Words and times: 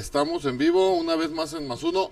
Estamos 0.00 0.46
en 0.46 0.56
vivo 0.56 0.94
una 0.94 1.14
vez 1.14 1.30
más 1.30 1.52
en 1.52 1.68
Más 1.68 1.82
Uno. 1.82 2.10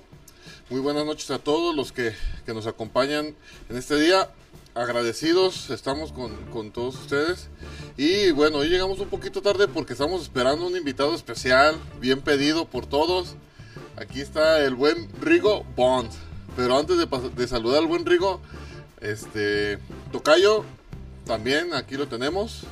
Muy 0.69 0.79
buenas 0.79 1.07
noches 1.07 1.31
a 1.31 1.39
todos 1.39 1.75
los 1.75 1.91
que, 1.91 2.15
que 2.45 2.53
nos 2.53 2.67
acompañan 2.67 3.35
en 3.71 3.77
este 3.79 3.99
día. 3.99 4.29
Agradecidos 4.75 5.71
estamos 5.71 6.13
con, 6.13 6.37
con 6.53 6.71
todos 6.71 6.97
ustedes. 6.97 7.49
Y 7.97 8.31
bueno, 8.33 8.59
hoy 8.59 8.69
llegamos 8.69 9.01
un 9.01 9.09
poquito 9.09 9.41
tarde 9.41 9.69
porque 9.69 9.95
estamos 9.95 10.21
esperando 10.21 10.67
un 10.67 10.77
invitado 10.77 11.15
especial, 11.15 11.77
bien 11.99 12.21
pedido 12.21 12.67
por 12.67 12.85
todos. 12.85 13.37
Aquí 13.97 14.21
está 14.21 14.61
el 14.61 14.75
buen 14.75 15.09
Rigo 15.23 15.65
Bond. 15.75 16.11
Pero 16.57 16.79
antes 16.79 16.99
de, 16.99 17.07
de 17.07 17.49
saludar 17.49 17.79
al 17.79 17.87
buen 17.87 18.05
Rigo, 18.05 18.43
este 19.01 19.79
Tocayo, 20.13 20.63
también 21.25 21.73
aquí 21.73 21.97
lo 21.97 22.07
tenemos. 22.07 22.65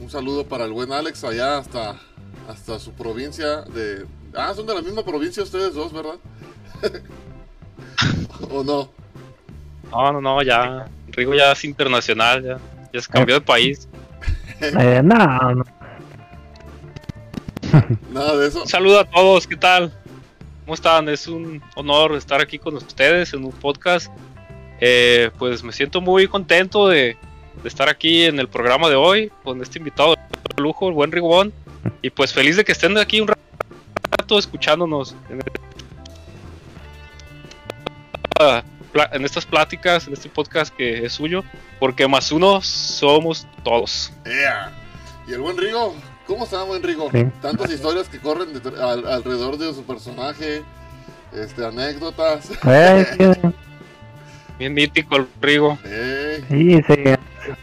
Un 0.00 0.10
saludo 0.10 0.44
para 0.44 0.64
el 0.64 0.72
buen 0.72 0.90
Alex 0.90 1.22
allá 1.22 1.58
hasta, 1.58 2.00
hasta 2.48 2.78
su 2.78 2.92
provincia 2.92 3.62
de... 3.62 4.06
Ah, 4.34 4.52
son 4.54 4.66
de 4.66 4.74
la 4.74 4.80
misma 4.80 5.04
provincia 5.04 5.42
ustedes 5.42 5.74
dos, 5.74 5.92
¿verdad? 5.92 6.16
¿O 8.50 8.64
no? 8.64 8.88
No, 9.90 10.12
no, 10.12 10.20
no, 10.20 10.42
ya. 10.42 10.88
Rigo 11.08 11.34
ya 11.34 11.52
es 11.52 11.64
internacional, 11.64 12.42
ya. 12.42 12.58
Ya 12.92 13.00
se 13.00 13.08
cambió 13.08 13.34
de 13.36 13.40
país. 13.42 13.86
Eh, 14.60 15.00
no, 15.04 15.14
no. 15.54 15.64
Nada 18.12 18.36
de 18.36 18.48
eso. 18.48 18.62
Un 18.62 18.66
saludo 18.66 18.98
a 18.98 19.04
todos, 19.04 19.46
¿qué 19.46 19.56
tal? 19.56 19.92
¿Cómo 20.64 20.74
están? 20.74 21.08
Es 21.08 21.28
un 21.28 21.62
honor 21.76 22.16
estar 22.16 22.40
aquí 22.40 22.58
con 22.58 22.74
ustedes 22.74 23.32
en 23.34 23.44
un 23.44 23.52
podcast. 23.52 24.10
Eh, 24.80 25.30
pues 25.38 25.62
me 25.62 25.70
siento 25.70 26.00
muy 26.00 26.26
contento 26.26 26.88
de, 26.88 27.16
de 27.62 27.68
estar 27.68 27.88
aquí 27.88 28.24
en 28.24 28.40
el 28.40 28.48
programa 28.48 28.88
de 28.88 28.96
hoy 28.96 29.30
con 29.44 29.62
este 29.62 29.78
invitado 29.78 30.16
de 30.16 30.60
lujo, 30.62 30.88
el 30.88 30.94
buen 30.94 31.12
Rigobón. 31.12 31.52
Y 32.02 32.10
pues 32.10 32.32
feliz 32.32 32.56
de 32.56 32.64
que 32.64 32.72
estén 32.72 32.96
aquí 32.98 33.20
un 33.20 33.28
rato 33.28 34.38
escuchándonos 34.38 35.14
en, 35.30 35.38
esta 38.30 38.64
pla- 38.92 39.10
en 39.12 39.24
estas 39.24 39.44
pláticas, 39.46 40.06
en 40.06 40.12
este 40.12 40.28
podcast 40.28 40.74
que 40.74 41.04
es 41.04 41.12
suyo, 41.12 41.42
porque 41.80 42.06
más 42.06 42.30
uno 42.32 42.60
somos 42.62 43.46
todos. 43.64 44.12
¡Ea! 44.24 44.72
Y 45.26 45.32
el 45.32 45.40
buen 45.40 45.56
Rigo, 45.58 45.94
¿cómo 46.26 46.44
está 46.44 46.62
buen 46.62 46.82
Rigo? 46.82 47.10
Sí. 47.12 47.26
Tantas 47.42 47.70
historias 47.70 48.08
que 48.08 48.18
corren 48.18 48.50
al- 48.80 49.06
alrededor 49.06 49.58
de 49.58 49.74
su 49.74 49.82
personaje, 49.84 50.62
este, 51.34 51.64
anécdotas. 51.66 52.50
Eh, 52.66 53.06
sí, 53.18 53.48
Bien 54.58 54.74
mítico 54.74 55.16
el 55.16 55.26
Rigo. 55.40 55.78
¡Ey! 55.84 56.44
sí, 56.48 56.80
sí, 56.86 57.04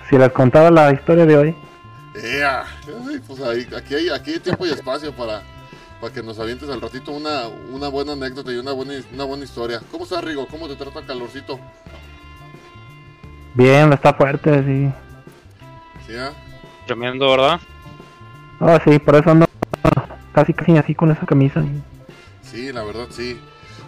si 0.10 0.18
les 0.18 0.32
contaba 0.32 0.70
la 0.72 0.92
historia 0.94 1.26
de 1.26 1.38
hoy. 1.38 1.56
¡Ea! 2.24 2.64
Ay, 3.08 3.20
pues 3.26 3.42
ahí- 3.42 3.68
aquí, 3.76 3.96
hay, 3.96 4.10
aquí 4.10 4.32
hay 4.34 4.40
tiempo 4.40 4.66
y 4.66 4.70
espacio 4.72 5.12
para, 5.14 5.42
para 6.00 6.14
que 6.14 6.24
nos 6.24 6.40
avientes 6.40 6.70
al 6.70 6.82
ratito 6.82 7.12
una, 7.12 7.48
una 7.48 7.90
buena 7.90 8.14
anécdota 8.14 8.52
y 8.52 8.58
una 8.58 8.72
buena, 8.72 8.94
una 9.14 9.24
buena 9.26 9.44
historia. 9.44 9.82
¿Cómo 9.92 10.06
está 10.06 10.22
Rigo? 10.22 10.48
¿Cómo 10.48 10.68
te 10.68 10.76
trata 10.76 11.00
el 11.00 11.06
calorcito? 11.06 11.60
Bien, 13.54 13.92
está 13.94 14.14
fuerte, 14.14 14.64
sí. 14.64 14.92
¿Sí, 16.08 16.16
ah? 16.18 16.32
Tremendo, 16.88 17.30
¿verdad? 17.32 17.60
Oh, 18.60 18.78
sí, 18.86 19.00
por 19.00 19.16
eso 19.16 19.32
ando 19.32 19.46
casi 20.34 20.54
casi 20.54 20.78
así 20.78 20.94
con 20.96 21.12
esa 21.12 21.26
camisa. 21.26 21.64
Sí, 22.44 22.72
la 22.72 22.84
verdad 22.84 23.08
sí. 23.10 23.40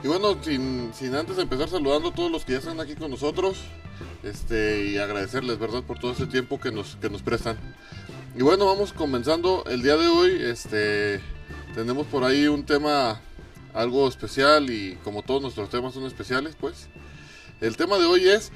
Y 0.04 0.08
bueno, 0.08 0.38
sin, 0.42 0.92
sin 0.94 1.16
antes 1.16 1.38
empezar 1.38 1.70
saludando 1.70 2.10
a 2.10 2.14
todos 2.14 2.32
los 2.32 2.46
que 2.46 2.54
ya 2.54 2.60
están 2.60 2.80
aquí 2.80 2.96
con 2.96 3.12
nosotros, 3.12 3.62
este, 4.24 4.86
y 4.86 4.98
agradecerles, 4.98 5.58
¿verdad?, 5.60 5.84
por 5.84 6.00
todo 6.00 6.12
este 6.12 6.28
tiempo 6.28 6.60
que 6.60 6.72
nos, 6.72 6.96
que 6.98 7.10
nos 7.10 7.22
prestan. 7.22 7.58
Y 8.38 8.44
bueno, 8.44 8.66
vamos 8.66 8.94
comenzando 8.94 9.64
el 9.68 9.82
día 9.82 9.98
de 9.98 10.08
hoy, 10.08 10.38
este, 10.44 11.20
tenemos 11.74 12.06
por 12.08 12.24
ahí 12.24 12.48
un 12.48 12.64
tema 12.66 13.20
algo 13.74 14.08
especial 14.08 14.70
y 14.70 14.96
como 15.04 15.24
todos 15.24 15.42
nuestros 15.42 15.70
temas 15.70 15.94
son 15.96 16.06
especiales, 16.06 16.56
pues. 16.60 16.88
El 17.62 17.76
tema 17.78 17.98
de 17.98 18.06
hoy 18.06 18.28
es 18.28 18.52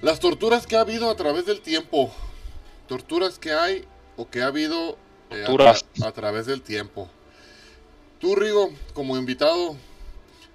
las 0.00 0.20
torturas 0.20 0.66
que 0.66 0.76
ha 0.76 0.82
habido 0.82 1.10
a 1.10 1.16
través 1.16 1.44
del 1.44 1.60
tiempo. 1.60 2.12
Torturas 2.86 3.38
que 3.40 3.52
hay 3.52 3.84
o 4.16 4.28
que 4.30 4.42
ha 4.42 4.46
habido 4.46 4.96
eh, 5.30 5.42
a 5.42 5.46
Torturas. 5.46 5.84
tra- 5.96 6.06
a 6.06 6.12
través 6.12 6.46
del 6.46 6.62
tiempo. 6.62 7.08
Tú, 8.20 8.36
Rigo, 8.36 8.70
como 8.94 9.16
invitado 9.16 9.76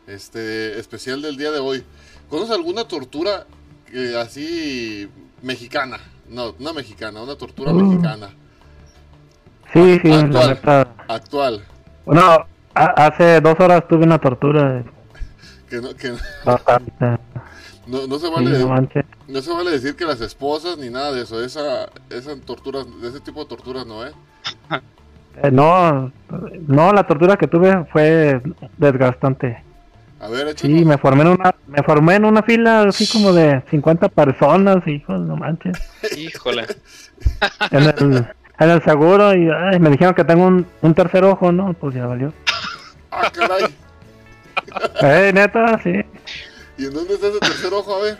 este 0.08 0.80
especial 0.80 1.22
del 1.22 1.36
día 1.36 1.52
de 1.52 1.60
hoy, 1.60 1.84
¿conoces 2.30 2.56
alguna 2.56 2.88
tortura 2.88 3.48
que 3.92 4.16
así 4.18 5.10
mexicana? 5.42 6.00
No, 6.30 6.56
no 6.60 6.74
mexicana, 6.74 7.22
una 7.22 7.36
tortura 7.36 7.72
Mm. 7.74 7.90
mexicana, 7.90 8.34
Sí, 9.76 10.00
sí, 10.04 10.12
Actual. 10.12 10.32
la 10.32 10.48
neta. 10.48 10.88
actual, 11.08 11.68
Bueno, 12.06 12.48
hace 12.74 13.42
dos 13.42 13.60
horas 13.60 13.88
tuve 13.88 14.06
una 14.06 14.20
tortura 14.20 14.84
que 15.70 15.82
no, 15.82 15.96
que 15.96 16.14
bastante. 16.46 17.20
no, 17.88 18.08
no 18.08 18.20
se 18.20 18.30
Sí, 18.34 18.34
vale, 18.34 18.60
no 18.60 18.70
manches. 18.70 19.06
no 19.28 19.42
se 19.42 19.52
vale 19.54 19.72
decir 19.72 19.96
que 19.96 20.06
las 20.06 20.22
esposas 20.22 20.78
ni 20.78 20.90
nada 20.90 21.12
de 21.12 21.24
eso, 21.24 21.44
esa, 21.44 21.90
esa 22.10 22.36
torturas, 22.46 22.86
de 23.02 23.10
ese 23.10 23.20
tipo 23.22 23.42
de 23.44 23.50
torturas 23.50 23.86
no, 23.86 24.06
¿eh? 24.06 24.14
Eh, 25.44 25.52
no, 25.52 26.12
no, 26.68 26.94
la 26.94 27.06
tortura 27.06 27.38
que 27.38 27.48
tuve 27.48 27.86
fue 27.92 28.42
desgastante. 28.78 29.62
A 30.22 30.30
ver, 30.30 30.48
échanos. 30.48 30.80
Sí, 30.80 30.86
me 30.86 30.98
formé 30.98 31.24
en 31.24 31.28
una, 31.30 31.56
me 31.68 31.84
formé 31.84 32.16
en 32.16 32.26
una 32.26 32.42
fila 32.44 32.84
así 32.84 33.08
como 33.08 33.34
de 33.34 33.62
50 33.70 34.08
personas, 34.10 34.88
hijos, 34.88 35.20
no 35.22 35.36
manches. 35.36 35.78
Híjole. 36.18 36.66
En 37.72 37.84
el, 37.84 38.28
en 38.60 38.70
el 38.70 38.82
seguro 38.84 39.34
y 39.36 39.50
ay, 39.50 39.80
me 39.80 39.90
dijeron 39.90 40.14
que 40.14 40.24
tengo 40.24 40.46
un, 40.48 40.66
un 40.82 40.94
tercer 40.94 41.24
ojo, 41.24 41.52
¿no? 41.52 41.74
Pues 41.74 41.96
ya 41.96 42.06
valió. 42.06 42.34
Ah, 43.12 43.32
caray. 43.34 43.76
Eh, 45.02 45.32
neta, 45.34 45.80
sí. 45.84 45.94
¿Y 46.78 46.86
en 46.86 46.94
dónde 46.94 47.14
está 47.16 47.28
ese 47.28 47.40
tercer 47.40 47.74
ojo? 47.74 47.96
A 47.96 48.04
ver. 48.04 48.18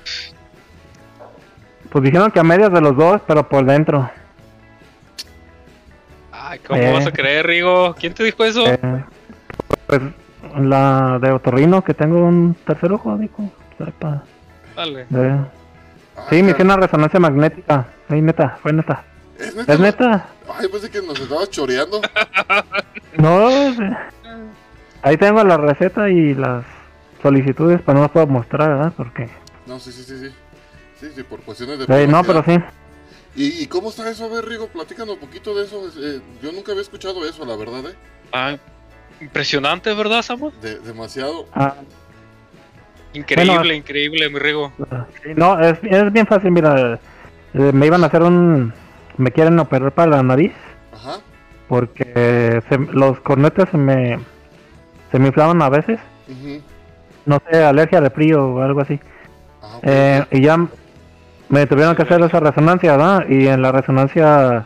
Pues 1.90 2.04
dijeron 2.04 2.32
que 2.32 2.40
a 2.40 2.44
medias 2.44 2.72
de 2.72 2.82
los 2.82 2.96
dos, 2.96 3.22
pero 3.28 3.48
por 3.48 3.66
dentro. 3.66 4.10
Ay, 6.32 6.60
¿cómo 6.60 6.80
Eh. 6.80 6.92
vas 6.94 7.08
a 7.08 7.12
creer, 7.12 7.48
Rigo? 7.48 7.96
¿Quién 8.00 8.14
te 8.14 8.24
dijo 8.24 8.44
eso? 8.44 8.66
Eh, 8.68 8.78
pues 9.88 10.02
la 10.58 11.20
de 11.22 11.32
otorrino 11.32 11.84
que 11.84 11.94
tengo 11.94 12.20
un 12.26 12.56
tercer 12.66 12.92
ojo, 12.92 13.18
dijo. 13.18 13.50
Sepa. 13.78 14.24
Dale. 14.76 15.02
Eh, 15.14 15.40
Ah, 16.18 16.22
Sí, 16.30 16.42
me 16.42 16.52
hicieron 16.52 16.68
una 16.68 16.78
resonancia 16.78 17.20
magnética. 17.20 17.88
Sí, 18.10 18.22
neta, 18.22 18.58
fue 18.62 18.72
neta. 18.72 19.04
¿Es 19.40 19.56
neta? 19.56 19.74
¿Es 19.74 19.80
neta? 19.80 20.28
Ay, 20.58 20.68
pensé 20.70 20.90
que 20.90 21.02
nos 21.02 21.20
estabas 21.20 21.50
choreando. 21.50 22.02
No, 23.18 23.50
sí. 23.74 23.84
ahí 25.02 25.16
tengo 25.16 25.42
la 25.46 25.56
receta 25.56 26.10
y 26.10 26.34
las 26.36 26.66
solicitudes, 27.22 27.80
pero 27.86 27.96
no 27.96 28.02
las 28.02 28.12
puedo 28.12 28.28
mostrar, 28.28 28.68
¿verdad? 28.70 28.92
Porque... 28.98 29.30
No, 29.66 29.80
sí, 29.80 29.94
sí, 29.94 30.04
sí, 30.04 30.20
sí. 30.20 30.36
Sí, 31.00 31.08
sí, 31.16 31.24
por 31.24 31.40
cuestiones 31.40 31.80
de 31.80 32.04
Eh, 32.04 32.08
no, 32.08 32.24
pero 32.26 32.44
sí. 32.44 32.58
¿Y, 33.38 33.64
y 33.64 33.68
cómo 33.68 33.90
está 33.90 34.10
eso? 34.10 34.26
A 34.26 34.28
ver, 34.28 34.46
Rigo, 34.46 34.68
platícanos 34.68 35.14
un 35.16 35.20
poquito 35.22 35.56
de 35.56 35.64
eso. 35.64 35.90
Eh, 35.98 36.20
yo 36.44 36.52
nunca 36.52 36.74
había 36.74 36.82
escuchado 36.82 37.26
eso, 37.26 37.46
la 37.46 37.56
verdad, 37.56 37.90
¿eh? 37.90 37.96
Ah, 38.34 38.58
impresionante, 39.22 39.94
¿verdad, 39.94 40.22
Samuel? 40.22 40.54
De- 40.62 40.80
demasiado. 40.80 41.48
Ah, 41.54 41.74
Increíble, 43.14 43.56
Bueno. 43.58 43.74
increíble, 43.74 44.30
mi 44.30 44.40
Rigo. 44.40 44.74
Sí, 45.24 45.30
No, 45.38 45.58
es, 45.62 45.80
es 45.84 46.12
bien 46.12 46.28
fácil, 46.28 46.52
mira, 46.52 47.00
eh, 47.54 47.72
me 47.72 47.86
iban 47.86 48.04
a 48.04 48.08
hacer 48.08 48.22
un... 48.24 48.74
Me 49.18 49.32
quieren 49.32 49.58
operar 49.60 49.92
para 49.92 50.12
la 50.18 50.24
nariz 50.24 50.54
Ajá. 50.94 51.20
porque 51.68 52.62
se- 52.70 52.78
los 52.78 53.20
cornetes 53.22 53.70
se 53.70 53.78
me, 53.78 54.20
se 55.12 55.20
me 55.20 55.28
inflaban 55.28 55.62
a 55.62 55.70
veces, 55.70 56.00
no 57.26 57.42
sé, 57.50 57.64
alergia 57.64 58.02
de 58.02 58.10
frío 58.10 58.46
o 58.56 58.62
algo 58.62 58.82
así. 58.82 59.00
Ah. 59.62 59.80
Eh, 59.84 60.26
y 60.32 60.42
ya 60.42 60.58
me 61.50 61.66
tuvieron 61.66 61.96
que 61.96 62.04
hacer 62.04 62.22
esa 62.22 62.40
resonancia, 62.40 62.92
¿verdad? 62.98 63.26
Y 63.30 63.48
en 63.48 63.62
la 63.62 63.72
resonancia 63.72 64.66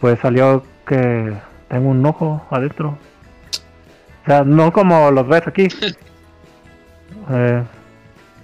pues 0.00 0.18
salió 0.20 0.64
que 0.86 1.32
tengo 1.68 1.90
un 1.90 2.04
ojo 2.04 2.44
adentro. 2.50 2.96
O 4.22 4.26
sea, 4.26 4.42
no 4.44 4.72
como 4.72 5.10
los 5.10 5.26
ves 5.28 5.46
aquí. 5.46 5.68
Eh, 7.30 7.62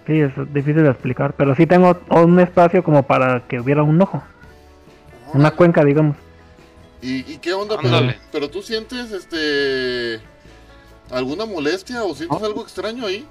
sí, 0.06 0.20
es 0.20 0.30
difícil 0.54 0.84
de 0.84 0.90
explicar, 0.90 1.32
pero 1.36 1.54
sí 1.56 1.66
tengo 1.66 1.98
un 2.10 2.38
espacio 2.38 2.84
como 2.84 3.02
para 3.02 3.40
que 3.48 3.58
hubiera 3.58 3.82
un 3.82 4.00
ojo, 4.00 4.22
una 5.34 5.50
cuenca, 5.50 5.84
digamos. 5.84 6.16
¿Y, 7.02 7.32
y 7.32 7.38
qué 7.38 7.52
onda? 7.52 7.76
Pero, 7.80 8.00
pero 8.32 8.50
tú 8.50 8.62
sientes, 8.62 9.10
este... 9.12 10.20
¿Alguna 11.10 11.46
molestia 11.46 12.04
o 12.04 12.14
sientes 12.14 12.42
algo 12.42 12.62
extraño 12.62 13.06
ahí? 13.06 13.26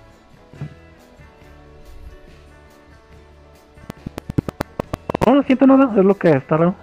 No, 5.25 5.35
no 5.35 5.43
siento 5.43 5.67
nada, 5.67 5.91
es 5.97 6.05
lo 6.05 6.17
que 6.17 6.29
está 6.31 6.57
raro. 6.57 6.75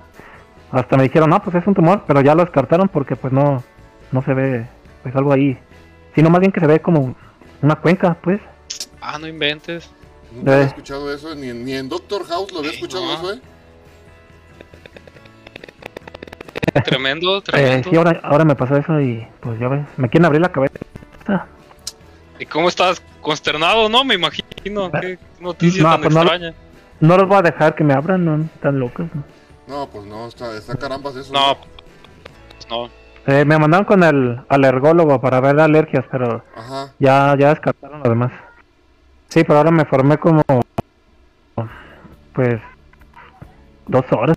Hasta 0.71 0.97
me 0.97 1.05
dijeron, 1.05 1.31
no, 1.31 1.43
pues 1.43 1.57
es 1.57 1.67
un 1.67 1.75
tumor, 1.75 2.05
pero 2.07 2.21
ya 2.21 2.35
lo 2.35 2.45
descartaron 2.45 2.89
porque 2.89 3.17
pues 3.17 3.33
no, 3.33 3.63
no 4.13 4.23
se 4.23 4.35
ve 4.35 4.67
pues 5.03 5.15
algo 5.17 5.33
ahí. 5.33 5.59
Sino 6.15 6.31
más 6.31 6.41
bien 6.41 6.53
que 6.53 6.61
se 6.61 6.67
ve 6.67 6.81
como 6.81 7.15
una 7.63 7.77
cuenca, 7.77 8.17
pues. 8.23 8.41
Ah, 9.01 9.19
no 9.19 9.27
inventes. 9.27 9.89
Nunca 10.33 10.53
había 10.53 10.65
Eh. 10.65 10.69
escuchado 10.69 11.13
eso, 11.13 11.35
ni, 11.35 11.49
en- 11.49 11.65
ni 11.65 11.75
en 11.75 11.89
Doctor 11.89 12.25
House 12.27 12.53
lo 12.53 12.59
había 12.61 12.73
escuchado 12.73 13.05
No. 13.07 13.15
eso, 13.15 13.33
¿eh? 13.35 13.41
Tremendo, 16.85 17.39
Eh, 17.39 17.43
tremendo. 17.43 17.91
sí, 17.91 17.97
ahora, 17.97 18.21
ahora 18.23 18.45
me 18.45 18.55
pasó 18.55 18.77
eso 18.77 19.01
y 19.01 19.27
pues 19.41 19.59
ya 19.59 19.69
ves, 19.69 19.87
me 19.97 20.09
quieren 20.09 20.27
abrir 20.27 20.41
la 20.41 20.51
cabeza. 20.53 20.79
¿Y 22.39 22.47
cómo 22.47 22.69
estás? 22.69 23.03
Consternado, 23.21 23.89
¿no? 23.89 24.05
Me 24.05 24.15
imagino. 24.15 24.91
Qué 25.01 25.19
noticia 25.41 25.83
No, 25.83 25.91
tan 25.93 26.01
pues 26.03 26.15
no 26.15 26.25
lo- 26.25 26.31
extraña. 26.33 26.55
No 27.01 27.17
los 27.17 27.29
voy 27.29 27.39
a 27.39 27.43
dejar 27.43 27.75
que 27.75 27.85
me 27.85 27.93
abran, 27.95 28.25
no 28.25 28.37
están 28.45 28.79
locos. 28.79 29.07
¿no? 29.15 29.25
No, 29.67 29.89
pues 29.91 30.05
no, 30.07 30.27
está, 30.29 30.57
está 30.57 30.75
carambas 30.77 31.17
eso. 31.17 31.33
No, 31.33 31.57
pues 31.59 32.69
no. 32.69 32.89
Eh, 33.27 33.45
me 33.45 33.59
mandaron 33.59 33.87
con 33.87 34.03
el 34.03 34.41
alergólogo 34.49 35.21
para 35.21 35.41
ver 35.41 35.59
alergias, 35.59 36.05
pero 36.11 36.45
Ajá. 36.57 36.93
ya, 36.99 37.35
ya 37.39 37.49
descartaron 37.51 38.03
lo 38.03 38.09
demás. 38.11 38.33
Sí, 39.29 39.43
pero 39.45 39.59
ahora 39.59 39.71
me 39.71 39.85
formé 39.87 40.19
como, 40.19 40.43
pues, 42.35 42.61
dos 43.87 44.05
horas 44.13 44.37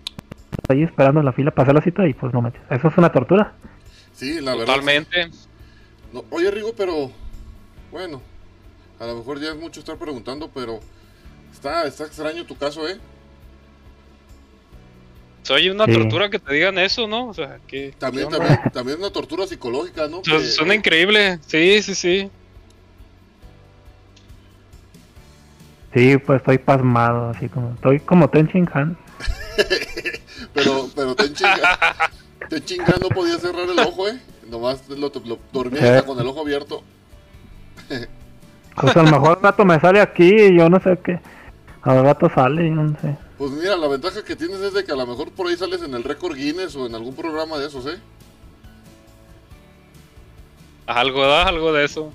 ahí 0.68 0.82
esperando 0.82 1.20
en 1.20 1.26
la 1.26 1.32
fila, 1.32 1.50
pasé 1.50 1.72
la 1.72 1.80
cita 1.82 2.06
y 2.06 2.14
pues 2.14 2.32
no 2.32 2.40
manches. 2.42 2.62
Eso 2.70 2.88
es 2.88 2.98
una 2.98 3.10
tortura. 3.12 3.52
Sí, 4.12 4.40
la 4.40 4.52
verdad. 4.52 4.66
Totalmente. 4.66 5.30
No, 6.12 6.24
oye, 6.30 6.50
Rigo, 6.50 6.72
pero 6.76 7.10
bueno, 7.90 8.20
a 8.98 9.06
lo 9.06 9.16
mejor 9.16 9.40
ya 9.40 9.50
es 9.50 9.56
mucho 9.56 9.80
estar 9.80 9.96
preguntando, 9.96 10.50
pero 10.52 10.80
está, 11.52 11.86
está 11.86 12.04
extraño 12.04 12.44
tu 12.46 12.56
caso, 12.56 12.88
¿eh? 12.88 12.96
Soy 15.42 15.70
una 15.70 15.86
Sí. 15.86 15.92
tortura 15.92 16.28
que 16.28 16.38
te 16.38 16.52
digan 16.52 16.78
eso, 16.78 17.06
¿no? 17.06 17.28
O 17.28 17.34
sea, 17.34 17.58
que. 17.66 17.94
También, 17.98 18.28
también, 18.28 18.58
también 18.72 18.98
una 18.98 19.10
tortura 19.10 19.46
psicológica, 19.46 20.06
¿no? 20.08 20.18
Su- 20.24 20.30
Que- 20.30 20.40
Suena 20.44 20.74
increíble. 20.74 21.38
Sí, 21.46 21.80
sí, 21.82 21.94
sí. 21.94 22.30
Sí, 25.94 26.18
pues 26.18 26.40
estoy 26.40 26.58
pasmado, 26.58 27.30
así 27.30 27.48
como, 27.48 27.72
estoy 27.74 28.00
como 28.00 28.28
Ten 28.28 28.46
Shin 28.48 28.68
Han. 28.74 28.96
pero, 30.58 30.88
pero 30.96 31.14
ten 31.14 31.32
chinga, 31.34 31.78
ten 32.48 32.64
chinga 32.64 32.94
no 33.00 33.08
podía 33.08 33.38
cerrar 33.38 33.68
el 33.68 33.78
ojo, 33.78 34.08
¿eh? 34.08 34.18
Nomás 34.48 34.88
lo, 34.88 34.96
lo 35.24 35.38
dormía 35.52 35.80
Eh. 35.82 35.88
hasta 35.96 36.06
con 36.06 36.18
el 36.20 36.26
ojo 36.26 36.40
abierto. 36.40 36.82
Pues 38.80 38.96
a 38.96 39.02
lo 39.02 39.10
mejor 39.10 39.36
al 39.38 39.42
rato 39.42 39.64
me 39.64 39.78
sale 39.80 40.00
aquí 40.00 40.28
y 40.28 40.56
yo 40.58 40.68
no 40.68 40.80
sé 40.80 40.98
qué. 41.04 41.20
Al 41.82 42.02
rato 42.04 42.30
sale, 42.34 42.66
yo 42.68 42.74
no 42.74 42.96
sé. 43.00 43.16
Pues 43.38 43.50
mira, 43.52 43.76
la 43.76 43.88
ventaja 43.88 44.24
que 44.24 44.34
tienes 44.36 44.60
es 44.60 44.72
de 44.74 44.84
que 44.84 44.92
a 44.92 44.96
lo 44.96 45.06
mejor 45.06 45.30
por 45.30 45.46
ahí 45.46 45.56
sales 45.56 45.80
en 45.82 45.94
el 45.94 46.02
récord 46.04 46.34
Guinness 46.36 46.74
o 46.76 46.86
en 46.86 46.94
algún 46.94 47.14
programa 47.14 47.56
de 47.58 47.66
esos, 47.66 47.86
¿eh? 47.86 47.98
Algo, 50.86 51.20
¿verdad? 51.20 51.48
Algo 51.48 51.72
de 51.72 51.84
eso. 51.84 52.12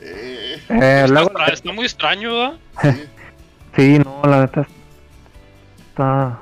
Eh, 0.00 0.60
Eh, 0.68 1.02
Está, 1.04 1.06
luego- 1.06 1.30
está 1.52 1.72
muy 1.72 1.84
extraño, 1.84 2.32
¿verdad? 2.34 2.58
sí. 2.82 3.02
sí, 3.76 3.98
no, 3.98 4.20
la 4.28 4.40
neta 4.42 4.66
está... 5.88 6.38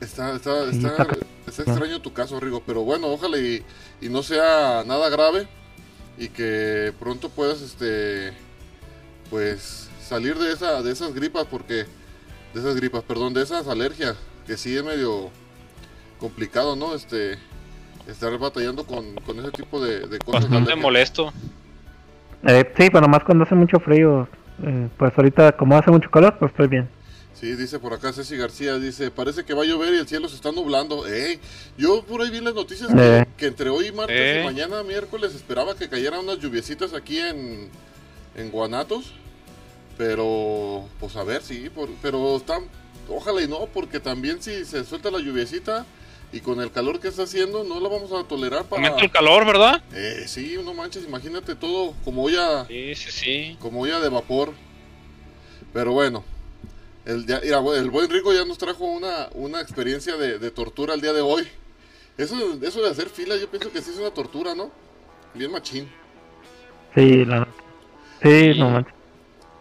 Está, 0.00 0.34
está, 0.34 0.64
está, 0.70 0.88
está 0.88 1.06
ca- 1.06 1.16
está 1.46 1.62
extraño 1.62 2.00
tu 2.02 2.12
caso, 2.12 2.38
Rigo, 2.38 2.62
pero 2.66 2.82
bueno, 2.82 3.06
ojalá 3.08 3.38
y, 3.38 3.64
y 4.00 4.08
no 4.08 4.22
sea 4.22 4.84
nada 4.86 5.08
grave 5.08 5.48
y 6.18 6.28
que 6.28 6.92
pronto 7.00 7.28
puedas, 7.30 7.62
este, 7.62 8.32
pues, 9.30 9.90
salir 10.00 10.36
de 10.38 10.52
esa, 10.52 10.82
de 10.82 10.92
esas 10.92 11.14
gripas, 11.14 11.46
porque, 11.46 11.84
de 12.54 12.60
esas 12.60 12.76
gripas, 12.76 13.02
perdón, 13.04 13.32
de 13.34 13.42
esas 13.42 13.66
alergias, 13.68 14.16
que 14.46 14.56
sí 14.56 14.76
es 14.76 14.84
medio 14.84 15.30
complicado, 16.20 16.76
¿no? 16.76 16.94
Este, 16.94 17.38
estar 18.06 18.36
batallando 18.38 18.84
con, 18.84 19.14
con 19.26 19.38
ese 19.40 19.50
tipo 19.50 19.82
de, 19.84 20.06
de 20.06 20.18
cosas. 20.18 20.42
Bastante 20.48 20.76
molesto. 20.76 21.32
Eh, 22.46 22.64
sí, 22.76 22.88
pero 22.90 23.00
nomás 23.00 23.24
cuando 23.24 23.44
hace 23.44 23.54
mucho 23.54 23.80
frío. 23.80 24.28
eh, 24.62 24.88
pues 24.96 25.12
ahorita 25.16 25.52
como 25.52 25.76
hace 25.76 25.90
mucho 25.90 26.10
calor, 26.10 26.36
pues 26.38 26.50
estoy 26.52 26.68
bien. 26.68 26.88
Sí, 27.38 27.54
dice 27.54 27.78
por 27.78 27.92
acá 27.92 28.12
Ceci 28.14 28.34
García, 28.36 28.78
dice, 28.78 29.10
parece 29.10 29.44
que 29.44 29.52
va 29.52 29.62
a 29.62 29.66
llover 29.66 29.92
y 29.94 29.98
el 29.98 30.08
cielo 30.08 30.26
se 30.28 30.36
está 30.36 30.52
nublando. 30.52 31.06
Ey, 31.06 31.38
yo 31.76 32.02
por 32.02 32.22
ahí 32.22 32.30
vi 32.30 32.40
las 32.40 32.54
noticias 32.54 32.88
que, 32.92 33.18
Eh. 33.18 33.26
que 33.36 33.46
entre 33.46 33.68
hoy 33.68 33.92
martes 33.92 34.16
Eh. 34.18 34.40
y 34.40 34.44
mañana 34.44 34.82
miércoles 34.82 35.34
esperaba 35.34 35.74
que 35.76 35.88
cayeran 35.90 36.20
unas 36.20 36.38
lluviecitas 36.38 36.94
aquí 36.94 37.18
en, 37.18 37.68
en 38.36 38.50
Guanatos. 38.50 39.12
Pero, 39.98 40.88
pues 41.00 41.16
a 41.16 41.24
ver, 41.24 41.42
sí, 41.42 41.70
por- 41.70 41.88
pero 42.02 42.36
están, 42.36 42.64
ojalá 43.08 43.42
y 43.42 43.48
no, 43.48 43.66
porque 43.66 43.98
también 44.00 44.42
si 44.42 44.64
se 44.64 44.84
suelta 44.84 45.10
la 45.10 45.18
lluviecita 45.18 45.86
y 46.32 46.40
con 46.40 46.60
el 46.60 46.70
calor 46.70 47.00
que 47.00 47.08
está 47.08 47.22
haciendo, 47.22 47.64
no 47.64 47.80
la 47.80 47.88
vamos 47.88 48.12
a 48.12 48.26
tolerar 48.28 48.64
para... 48.64 48.82
Aumenta 48.82 49.04
el 49.04 49.10
calor, 49.10 49.46
¿verdad? 49.46 49.82
Eh, 49.94 50.24
sí, 50.26 50.56
no 50.64 50.74
manches, 50.74 51.04
imagínate 51.04 51.54
todo 51.54 51.94
como 52.04 52.24
olla 52.24 52.66
Sí, 52.66 52.94
sí, 52.94 53.10
sí. 53.10 53.56
como 53.60 53.82
olla 53.82 54.00
de 54.00 54.08
vapor. 54.10 54.52
Pero 55.72 55.92
bueno, 55.92 56.24
el, 57.06 57.26
ya, 57.26 57.40
mira, 57.40 57.60
el 57.76 57.90
buen 57.90 58.10
Rico 58.10 58.32
ya 58.32 58.44
nos 58.44 58.58
trajo 58.58 58.84
una, 58.84 59.28
una 59.34 59.60
experiencia 59.60 60.16
de, 60.16 60.38
de 60.38 60.50
tortura 60.50 60.94
el 60.94 61.00
día 61.00 61.12
de 61.12 61.22
hoy. 61.22 61.46
Eso, 62.18 62.36
eso 62.62 62.82
de 62.82 62.90
hacer 62.90 63.08
fila, 63.08 63.36
yo 63.36 63.48
pienso 63.48 63.70
que 63.72 63.80
sí 63.82 63.90
es 63.92 63.98
una 63.98 64.10
tortura, 64.10 64.54
¿no? 64.54 64.70
Bien 65.34 65.50
machín. 65.52 65.90
Sí, 66.94 67.24
la. 67.24 67.46
Sí, 68.22 68.52
no 68.58 68.70
manches. 68.70 68.94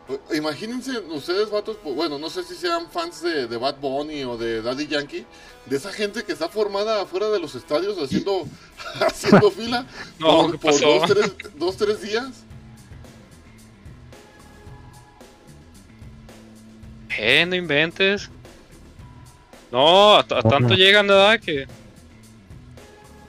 O- 0.08 0.34
Imagínense 0.36 1.00
ustedes, 1.00 1.50
vatos, 1.50 1.78
pues, 1.84 1.96
bueno, 1.96 2.18
no 2.20 2.30
sé 2.30 2.44
si 2.44 2.56
sean 2.56 2.90
fans 2.92 3.22
de, 3.24 3.48
de 3.48 3.58
Bad 3.58 3.78
Bunny 3.80 4.24
o 4.24 4.38
de 4.38 4.62
Daddy 4.62 4.88
Yankee, 4.88 5.26
de 5.66 5.76
esa 5.76 5.92
gente 5.92 6.24
que 6.24 6.32
está 6.32 6.48
formada 6.48 7.02
afuera 7.02 7.30
de 7.30 7.40
los 7.40 7.56
estadios 7.56 7.98
haciendo, 7.98 8.46
haciendo 9.02 9.50
fila 9.52 9.86
No, 10.20 10.28
por, 10.28 10.52
¿qué 10.52 10.58
por 10.60 10.80
dos, 10.80 11.10
tres, 11.10 11.34
dos, 11.56 11.76
tres 11.78 12.02
días. 12.02 12.45
Eh, 17.18 17.46
no 17.48 17.56
inventes. 17.56 18.30
No, 19.72 20.16
a, 20.16 20.20
a 20.20 20.24
tanto 20.24 20.60
no. 20.70 20.76
llegan, 20.76 21.08
¿verdad? 21.08 21.40
Que 21.40 21.66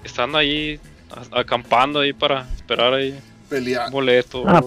están 0.04 0.34
ahí 0.36 0.78
a- 1.32 1.40
acampando 1.40 2.00
ahí 2.00 2.12
para 2.12 2.42
esperar 2.54 2.94
ahí 2.94 3.18
Pelea, 3.48 3.86
un 3.86 3.92
boleto. 3.92 4.44
Ah, 4.46 4.62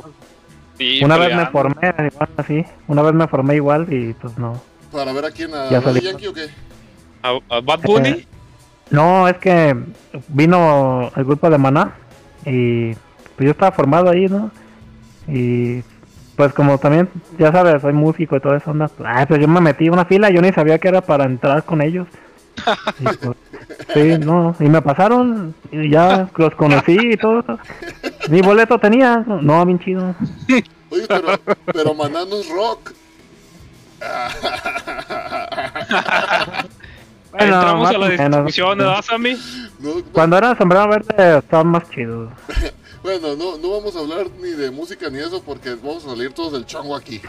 Sí, 0.77 1.01
Una 1.03 1.17
vez 1.17 1.35
me 1.35 1.45
formé 1.47 1.93
igual 2.09 2.29
así. 2.37 2.65
Una 2.87 3.01
vez 3.01 3.13
me 3.13 3.27
formé 3.27 3.55
igual 3.55 3.91
y 3.91 4.13
pues 4.13 4.37
no. 4.37 4.61
para 4.93 5.11
ver 5.11 5.25
a 5.25 5.31
quién, 5.31 5.53
a 5.53 5.69
Ya 5.69 5.81
Daddy 5.81 5.99
salí. 5.99 6.01
Yankee 6.05 6.27
o 6.27 6.33
qué. 6.33 6.47
¿A, 7.21 7.37
a 7.57 7.59
Bad 7.59 7.81
Bunny? 7.81 8.09
Eh, 8.09 8.27
No, 8.89 9.27
es 9.27 9.35
que 9.39 9.75
vino 10.29 11.11
el 11.17 11.25
grupo 11.25 11.49
de 11.49 11.57
Maná 11.57 11.95
y 12.45 12.93
pues 12.93 13.45
yo 13.45 13.51
estaba 13.51 13.73
formado 13.73 14.09
ahí, 14.09 14.27
¿no? 14.27 14.51
Y 15.27 15.81
pues 16.39 16.53
como 16.53 16.77
también, 16.77 17.09
ya 17.37 17.51
sabes, 17.51 17.81
soy 17.81 17.91
músico 17.91 18.37
y 18.37 18.39
todo 18.39 18.55
eso, 18.55 18.71
onda, 18.71 18.89
ah, 19.03 19.25
pues 19.27 19.41
yo 19.41 19.47
me 19.49 19.59
metí 19.59 19.87
en 19.87 19.91
una 19.91 20.05
fila, 20.05 20.29
yo 20.29 20.41
ni 20.41 20.53
sabía 20.53 20.79
que 20.79 20.87
era 20.87 21.01
para 21.01 21.25
entrar 21.25 21.65
con 21.65 21.81
ellos. 21.81 22.07
Y, 22.99 23.03
pues, 23.03 23.35
sí, 23.93 24.17
no, 24.25 24.55
y 24.57 24.69
me 24.69 24.81
pasaron 24.81 25.53
y 25.69 25.89
ya 25.89 26.29
los 26.37 26.55
conocí 26.55 26.97
y 26.97 27.17
todo. 27.17 27.43
Mi 28.29 28.41
boleto 28.41 28.79
tenía, 28.79 29.17
no, 29.17 29.65
bien 29.65 29.79
chido. 29.79 30.15
Oye, 30.91 31.05
pero, 31.09 31.27
pero 31.65 31.93
Maná 31.93 32.23
no 32.23 32.37
es 32.37 32.49
rock. 32.49 32.93
Ahí 37.33 37.49
entramos 37.49 37.83
más 37.83 37.95
a 37.95 37.97
la 37.97 38.09
discusión, 38.09 38.77
¿verdad, 38.77 39.01
Sammy? 39.01 39.37
No, 39.79 39.95
no, 39.95 40.03
Cuando 40.13 40.37
era 40.37 40.57
sombrero 40.57 40.87
verde 40.87 41.39
estaba 41.39 41.65
más 41.65 41.89
chido. 41.89 42.31
bueno, 43.03 43.35
no, 43.35 43.57
no 43.57 43.69
vamos 43.71 43.95
a 43.95 43.99
hablar 43.99 44.29
ni 44.41 44.49
de 44.51 44.71
música 44.71 45.09
ni 45.09 45.19
eso 45.19 45.41
porque 45.41 45.75
vamos 45.75 46.05
a 46.05 46.09
salir 46.09 46.33
todos 46.33 46.53
del 46.53 46.65
chongo 46.65 46.95
aquí. 46.95 47.21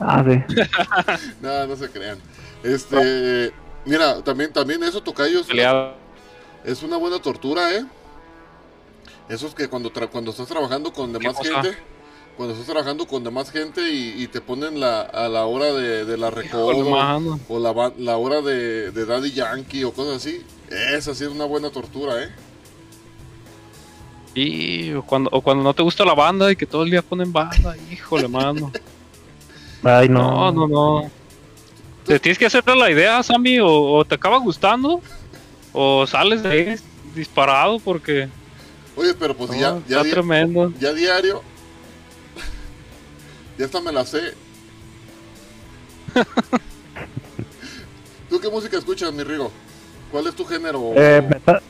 Ah, 0.00 0.24
sí. 0.26 0.54
Nada, 1.40 1.66
no 1.66 1.76
se 1.76 1.90
crean. 1.90 2.18
Este, 2.62 3.52
mira, 3.84 4.22
también, 4.22 4.52
también 4.52 4.82
eso, 4.82 5.02
Tocayo, 5.02 5.40
es, 5.40 5.46
Peleado. 5.46 5.94
es 6.64 6.82
una 6.82 6.96
buena 6.96 7.20
tortura, 7.20 7.74
¿eh? 7.74 7.84
Eso 9.28 9.46
es 9.46 9.54
que 9.54 9.68
cuando, 9.68 9.92
tra- 9.92 10.08
cuando 10.08 10.30
estás 10.30 10.48
trabajando 10.48 10.92
con 10.92 11.12
demás 11.12 11.36
gente, 11.38 11.76
cuando 12.36 12.54
estás 12.54 12.66
trabajando 12.66 13.06
con 13.06 13.22
demás 13.22 13.50
gente 13.50 13.80
y, 13.82 14.22
y 14.22 14.26
te 14.28 14.40
ponen 14.40 14.80
la, 14.80 15.02
a 15.02 15.28
la 15.28 15.44
hora 15.44 15.66
de, 15.72 16.04
de 16.04 16.16
la 16.16 16.30
recodo 16.30 16.66
o 17.48 17.58
la 17.98 18.16
hora 18.16 18.40
de, 18.40 18.90
de 18.90 19.06
Daddy 19.06 19.32
Yankee 19.32 19.84
o 19.84 19.92
cosas 19.92 20.16
así, 20.16 20.44
esa 20.70 21.14
sí 21.14 21.24
es 21.24 21.30
una 21.30 21.44
buena 21.44 21.70
tortura, 21.70 22.22
¿eh? 22.24 22.30
Y 24.34 24.92
o 24.92 25.02
cuando, 25.02 25.28
o 25.32 25.40
cuando 25.40 25.64
no 25.64 25.74
te 25.74 25.82
gusta 25.82 26.04
la 26.04 26.14
banda 26.14 26.50
y 26.52 26.56
que 26.56 26.66
todo 26.66 26.82
el 26.84 26.90
día 26.90 27.02
ponen 27.02 27.32
banda, 27.32 27.74
híjole, 27.90 28.28
mano. 28.28 28.70
Ay, 29.82 30.08
No, 30.08 30.52
no. 30.52 30.66
no, 30.66 31.00
no. 31.02 31.10
Te 32.06 32.18
tienes 32.20 32.38
que 32.38 32.46
hacer 32.46 32.64
la 32.76 32.90
idea, 32.90 33.22
Sammy, 33.22 33.58
o, 33.60 33.68
o 33.68 34.04
te 34.04 34.14
acaba 34.14 34.38
gustando, 34.38 35.00
o 35.72 36.06
sales 36.06 36.42
de 36.42 36.48
ahí 36.50 36.74
disparado 37.14 37.78
porque 37.80 38.28
Oye, 38.96 39.14
pero 39.14 39.36
pues 39.36 39.50
no, 39.50 39.56
ya, 39.56 39.70
ya, 39.88 39.96
está 39.98 40.02
di- 40.04 40.10
tremendo. 40.10 40.72
ya 40.78 40.92
diario, 40.92 41.42
ya 43.58 43.64
hasta 43.66 43.80
me 43.80 43.92
la 43.92 44.04
sé. 44.04 44.34
¿Tú 48.28 48.40
qué 48.40 48.48
música 48.48 48.76
escuchas, 48.78 49.12
mi 49.12 49.22
Rigo? 49.22 49.50
¿Cuál 50.10 50.26
es 50.26 50.34
tu 50.34 50.44
género? 50.44 50.92
Eh, 50.96 51.22
metal, 51.22 51.60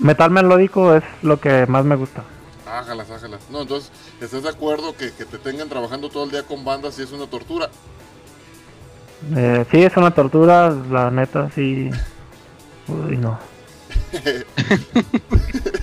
metal 0.00 0.30
melódico 0.30 0.94
es 0.94 1.04
lo 1.22 1.40
que 1.40 1.66
más 1.66 1.84
me 1.84 1.96
gusta. 1.96 2.22
Ájalas, 2.66 3.10
ájalas. 3.10 3.40
No, 3.50 3.62
entonces, 3.62 3.90
¿estás 4.20 4.42
de 4.42 4.48
acuerdo 4.48 4.96
que, 4.96 5.12
que 5.12 5.24
te 5.24 5.38
tengan 5.38 5.68
trabajando 5.68 6.08
todo 6.08 6.24
el 6.24 6.30
día 6.30 6.42
con 6.44 6.64
bandas 6.64 6.98
y 6.98 7.02
es 7.02 7.12
una 7.12 7.26
tortura? 7.26 7.68
Eh, 9.36 9.64
sí, 9.70 9.82
es 9.82 9.96
una 9.96 10.12
tortura, 10.12 10.70
la 10.90 11.10
neta, 11.10 11.50
sí. 11.54 11.90
Uy, 12.88 13.16
no. 13.16 13.38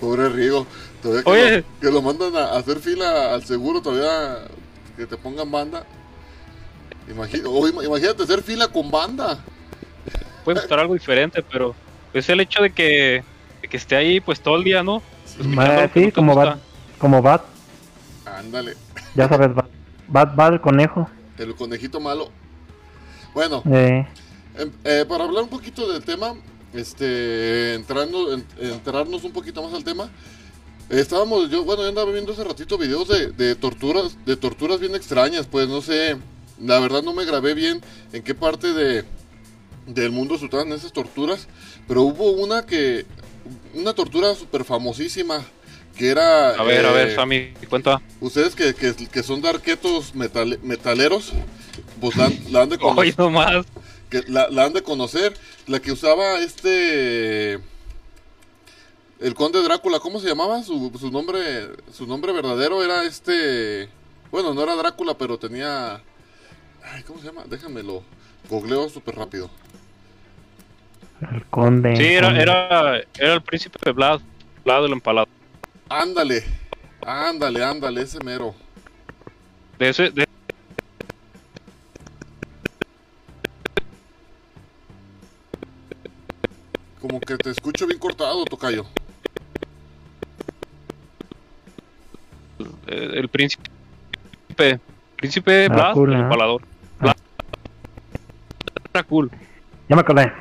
Pobre 0.00 0.28
Rigo. 0.28 0.66
Todavía 1.02 1.22
que, 1.24 1.30
Oye. 1.30 1.56
Lo, 1.58 1.64
que 1.80 1.90
lo 1.90 2.02
mandan 2.02 2.36
a 2.36 2.52
hacer 2.56 2.78
fila 2.80 3.34
al 3.34 3.44
seguro, 3.44 3.80
todavía 3.82 4.44
que 4.96 5.06
te 5.06 5.16
pongan 5.16 5.50
banda. 5.50 5.84
Imagi- 7.08 7.42
o 7.46 7.68
ima- 7.68 7.84
imagínate 7.84 8.22
hacer 8.22 8.42
fila 8.42 8.68
con 8.68 8.90
banda. 8.90 9.38
Puede 10.44 10.60
gustar 10.60 10.78
algo 10.78 10.94
diferente, 10.94 11.42
pero 11.42 11.74
es 12.14 12.28
el 12.28 12.40
hecho 12.40 12.62
de 12.62 12.70
que, 12.70 13.22
de 13.62 13.68
que 13.68 13.76
esté 13.76 13.96
ahí 13.96 14.20
pues 14.20 14.40
todo 14.40 14.56
el 14.56 14.64
día, 14.64 14.82
¿no? 14.82 15.02
No 15.44 15.88
sí, 15.92 16.12
como. 16.12 16.34
Bat, 16.34 16.58
como 16.98 17.20
Bat, 17.22 17.42
Ándale, 18.24 18.74
ya 19.14 19.28
sabes, 19.28 19.54
Bat, 19.54 19.66
Bat, 20.08 20.34
Bat 20.34 20.52
el 20.54 20.60
conejo. 20.60 21.08
el 21.38 21.54
conejito 21.54 22.00
malo. 22.00 22.30
Bueno, 23.34 23.62
Eh, 23.70 24.06
Em, 24.56 24.70
eh, 24.84 25.04
para 25.08 25.24
hablar 25.24 25.42
un 25.42 25.48
poquito 25.48 25.92
del 25.92 26.04
tema, 26.04 26.32
este, 26.72 27.74
entrando, 27.74 28.32
en- 28.34 28.46
entrarnos 28.60 29.24
un 29.24 29.32
poquito 29.32 29.60
más 29.64 29.74
al 29.74 29.82
tema, 29.82 30.04
eh, 30.90 31.00
estábamos, 31.00 31.50
yo, 31.50 31.64
bueno, 31.64 31.82
yo 31.82 31.88
andaba 31.88 32.12
viendo 32.12 32.32
hace 32.32 32.44
ratito 32.44 32.78
videos 32.78 33.08
de, 33.08 33.32
de 33.32 33.56
torturas, 33.56 34.16
de 34.24 34.36
torturas 34.36 34.78
bien 34.78 34.94
extrañas, 34.94 35.46
pues 35.50 35.68
no 35.68 35.82
sé, 35.82 36.16
la 36.60 36.78
verdad 36.78 37.02
no 37.02 37.12
me 37.12 37.24
grabé 37.24 37.54
bien 37.54 37.80
en 38.12 38.22
qué 38.22 38.32
parte 38.36 38.72
de, 38.72 39.04
del 39.86 40.10
mundo 40.12 40.34
usaban 40.34 40.72
esas 40.72 40.92
torturas, 40.92 41.48
pero 41.86 42.02
hubo 42.02 42.30
una 42.32 42.64
que, 42.66 43.04
una 43.74 43.92
tortura 43.94 44.34
súper 44.34 44.64
famosísima, 44.64 45.44
que 45.96 46.08
era... 46.08 46.50
A 46.50 46.62
ver, 46.64 46.84
a 46.86 46.92
ver, 46.92 47.08
eh, 47.08 47.14
Sammy, 47.14 47.52
cuenta. 47.68 48.00
Ustedes 48.20 48.54
que, 48.54 48.74
que, 48.74 48.94
que 48.94 49.22
son 49.22 49.40
darquetos 49.42 50.14
metal- 50.14 50.58
metaleros, 50.62 51.32
pues 52.00 52.16
la, 52.16 52.26
han- 52.26 52.38
la 52.50 52.62
han 52.62 52.68
de 52.70 52.78
conocer 52.78 52.98
Hoy 52.98 53.14
nomás. 53.16 53.66
que 54.10 54.22
la, 54.28 54.48
la 54.48 54.64
han 54.64 54.72
de 54.72 54.82
conocer, 54.82 55.36
la 55.66 55.80
que 55.80 55.92
usaba 55.92 56.38
este 56.38 57.60
el 59.20 59.34
conde 59.34 59.62
Drácula, 59.62 60.00
¿cómo 60.00 60.20
se 60.20 60.28
llamaba? 60.28 60.62
Su, 60.62 60.90
su 60.98 61.10
nombre 61.10 61.68
su 61.92 62.06
nombre 62.06 62.32
verdadero 62.32 62.82
era 62.84 63.04
este 63.04 63.88
bueno, 64.30 64.52
no 64.54 64.62
era 64.62 64.74
Drácula, 64.76 65.16
pero 65.16 65.38
tenía 65.38 66.02
ay, 66.92 67.02
¿cómo 67.04 67.20
se 67.20 67.26
llama? 67.26 67.44
Déjamelo 67.48 68.02
googleo 68.48 68.88
súper 68.88 69.16
rápido. 69.16 69.50
el 71.32 71.44
conde. 71.46 71.96
Sí, 71.96 72.04
era, 72.04 72.28
conde. 72.28 72.42
era, 72.42 72.96
era 73.18 73.34
el 73.34 73.42
príncipe 73.42 73.78
de 73.84 73.92
Vlad, 73.92 74.20
Vlad 74.64 74.84
el 74.86 74.92
empalado. 74.92 75.28
Ándale. 75.88 76.42
Ándale, 77.02 77.62
ándale, 77.64 78.02
ese 78.02 78.18
mero. 78.24 78.54
De 79.78 79.88
ese, 79.90 80.10
de- 80.10 80.24
Como 87.00 87.20
que 87.20 87.36
te 87.36 87.50
escucho 87.50 87.86
bien 87.86 87.98
cortado, 87.98 88.44
tocayo. 88.44 88.86
eh, 92.86 93.10
el 93.14 93.28
príncipe, 93.28 93.68
príncipe 95.16 95.68
Vlad 95.68 95.96
el 95.98 96.12
empalador. 96.14 96.62
Era 98.94 99.02
cool. 99.02 99.28
Ya 99.88 99.96
me 99.96 100.02
acordé. 100.02 100.32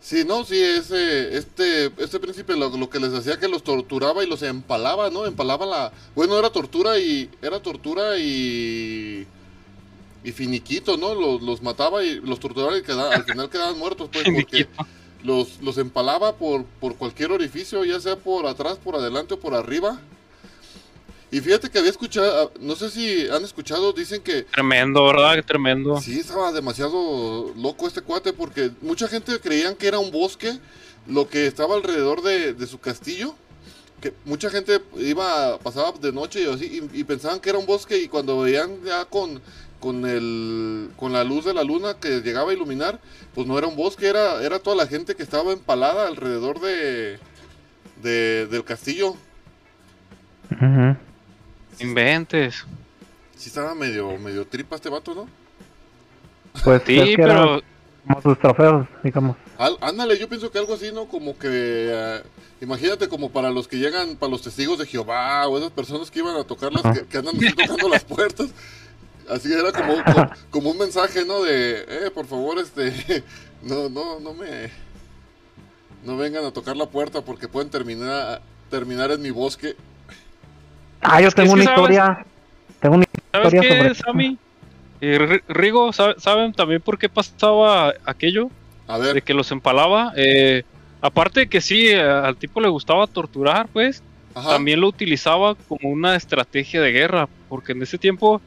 Sí, 0.00 0.24
no, 0.24 0.44
sí, 0.44 0.60
ese, 0.62 1.36
este, 1.36 1.86
este 1.98 2.20
príncipe 2.20 2.56
lo, 2.56 2.68
lo 2.76 2.88
que 2.90 3.00
les 3.00 3.12
hacía 3.12 3.38
que 3.40 3.48
los 3.48 3.64
torturaba 3.64 4.22
y 4.24 4.28
los 4.28 4.40
empalaba, 4.42 5.10
¿no? 5.10 5.24
Empalaba 5.26 5.66
la, 5.66 5.92
bueno, 6.14 6.38
era 6.38 6.50
tortura 6.50 6.96
y, 6.98 7.28
era 7.42 7.60
tortura 7.60 8.16
y, 8.18 9.26
y 10.22 10.32
finiquito, 10.32 10.96
¿no? 10.96 11.14
Los, 11.14 11.42
los 11.42 11.60
mataba 11.62 12.04
y 12.04 12.20
los 12.20 12.38
torturaba 12.38 12.76
y 12.78 12.82
queda- 12.82 13.14
al 13.14 13.24
final 13.24 13.48
quedaban 13.50 13.78
muertos, 13.78 14.08
pues, 14.12 14.24
porque 14.34 14.68
los, 15.24 15.60
los 15.60 15.76
empalaba 15.78 16.36
por, 16.36 16.64
por 16.64 16.94
cualquier 16.96 17.32
orificio, 17.32 17.84
ya 17.84 17.98
sea 18.00 18.14
por 18.16 18.46
atrás, 18.46 18.78
por 18.82 18.94
adelante 18.96 19.34
o 19.34 19.40
por 19.40 19.54
arriba. 19.54 19.98
Y 21.30 21.40
fíjate 21.40 21.68
que 21.70 21.78
había 21.80 21.90
escuchado, 21.90 22.52
no 22.60 22.76
sé 22.76 22.88
si 22.90 23.28
han 23.28 23.42
escuchado, 23.44 23.92
dicen 23.92 24.22
que 24.22 24.42
Tremendo, 24.44 25.04
¿verdad? 25.04 25.34
Qué 25.34 25.42
tremendo. 25.42 26.00
Sí, 26.00 26.20
estaba 26.20 26.52
demasiado 26.52 27.52
loco 27.56 27.88
este 27.88 28.00
cuate 28.02 28.32
porque 28.32 28.70
mucha 28.80 29.08
gente 29.08 29.38
creían 29.40 29.74
que 29.74 29.88
era 29.88 29.98
un 29.98 30.12
bosque 30.12 30.56
lo 31.08 31.28
que 31.28 31.46
estaba 31.46 31.74
alrededor 31.74 32.22
de, 32.22 32.52
de 32.54 32.66
su 32.66 32.78
castillo. 32.78 33.34
Que 34.00 34.12
mucha 34.24 34.50
gente 34.50 34.80
iba, 34.98 35.58
pasaba 35.58 35.92
de 35.98 36.12
noche 36.12 36.42
y 36.42 36.46
así 36.52 36.88
y, 36.94 37.00
y 37.00 37.04
pensaban 37.04 37.40
que 37.40 37.48
era 37.50 37.58
un 37.58 37.66
bosque 37.66 37.98
y 37.98 38.08
cuando 38.08 38.38
veían 38.40 38.84
ya 38.84 39.04
con, 39.06 39.40
con, 39.80 40.04
el, 40.06 40.90
con 40.96 41.12
la 41.12 41.24
luz 41.24 41.44
de 41.46 41.54
la 41.54 41.64
luna 41.64 41.94
que 41.94 42.20
llegaba 42.20 42.50
a 42.50 42.54
iluminar, 42.54 43.00
pues 43.34 43.46
no 43.48 43.58
era 43.58 43.66
un 43.66 43.74
bosque, 43.74 44.06
era, 44.06 44.42
era 44.44 44.58
toda 44.60 44.76
la 44.76 44.86
gente 44.86 45.16
que 45.16 45.22
estaba 45.24 45.52
empalada 45.52 46.06
alrededor 46.06 46.60
de, 46.60 47.18
de- 48.02 48.46
del 48.46 48.64
castillo. 48.64 49.16
Inventes. 51.80 52.64
Sí 53.36 53.48
estaba 53.48 53.74
medio, 53.74 54.16
medio 54.18 54.46
tripa 54.46 54.76
este 54.76 54.88
vato, 54.88 55.14
¿no? 55.14 55.28
Pues 56.64 56.82
Sí, 56.86 56.98
es 56.98 57.16
que 57.16 57.22
eran 57.22 57.36
pero 57.42 57.62
como 58.06 58.22
sus 58.22 58.38
trofeos, 58.38 58.86
digamos. 59.02 59.36
Al- 59.58 59.76
ándale, 59.80 60.18
yo 60.18 60.28
pienso 60.28 60.50
que 60.50 60.58
algo 60.58 60.74
así, 60.74 60.90
¿no? 60.92 61.06
Como 61.06 61.36
que, 61.38 61.48
eh, 61.50 62.22
imagínate 62.60 63.08
como 63.08 63.30
para 63.30 63.50
los 63.50 63.68
que 63.68 63.76
llegan, 63.78 64.16
para 64.16 64.30
los 64.30 64.42
testigos 64.42 64.78
de 64.78 64.86
Jehová 64.86 65.46
o 65.48 65.58
esas 65.58 65.70
personas 65.72 66.10
que 66.10 66.20
iban 66.20 66.36
a 66.36 66.44
tocar 66.44 66.72
las, 66.72 66.82
que, 66.96 67.06
que 67.06 67.18
andan 67.18 67.36
tocando 67.38 67.88
las 67.88 68.04
puertas. 68.04 68.48
Así 69.28 69.52
era 69.52 69.72
como, 69.72 70.02
como, 70.04 70.30
como 70.50 70.70
un 70.70 70.78
mensaje, 70.78 71.24
¿no? 71.24 71.42
De, 71.42 71.80
eh, 71.88 72.10
por 72.14 72.26
favor, 72.26 72.58
este, 72.58 73.24
no, 73.62 73.88
no, 73.88 74.20
no 74.20 74.32
me, 74.34 74.70
no 76.04 76.16
vengan 76.16 76.44
a 76.44 76.52
tocar 76.52 76.76
la 76.76 76.86
puerta 76.86 77.20
porque 77.22 77.48
pueden 77.48 77.68
terminar, 77.70 78.40
terminar 78.70 79.10
en 79.10 79.20
mi 79.20 79.30
bosque. 79.30 79.74
Ah, 81.08 81.20
yo 81.20 81.30
tengo 81.30 81.52
una 81.52 81.64
¿sabes? 81.64 81.78
historia. 81.78 82.26
Tengo 82.80 82.94
una 82.96 83.04
¿Sabes 83.32 83.54
historia 83.54 83.76
sobre 83.76 83.88
qué. 83.88 83.94
Sammy? 83.94 84.38
Rigo, 85.48 85.92
¿sabe- 85.92 86.14
¿saben 86.18 86.52
también 86.52 86.80
por 86.80 86.98
qué 86.98 87.08
pasaba 87.08 87.92
aquello? 88.04 88.50
A 88.88 88.98
De 88.98 89.12
ver, 89.14 89.22
que 89.22 89.34
los 89.34 89.50
empalaba. 89.52 90.12
Eh, 90.16 90.62
aparte 91.00 91.40
de 91.40 91.48
que 91.48 91.60
sí, 91.60 91.88
eh, 91.88 92.00
al 92.00 92.36
tipo 92.36 92.60
le 92.60 92.68
gustaba 92.68 93.06
torturar, 93.06 93.68
pues, 93.72 94.02
ajá. 94.34 94.50
también 94.50 94.80
lo 94.80 94.88
utilizaba 94.88 95.54
como 95.68 95.90
una 95.90 96.16
estrategia 96.16 96.80
de 96.80 96.92
guerra, 96.92 97.28
porque 97.48 97.72
en 97.72 97.82
ese 97.82 97.98
tiempo 97.98 98.40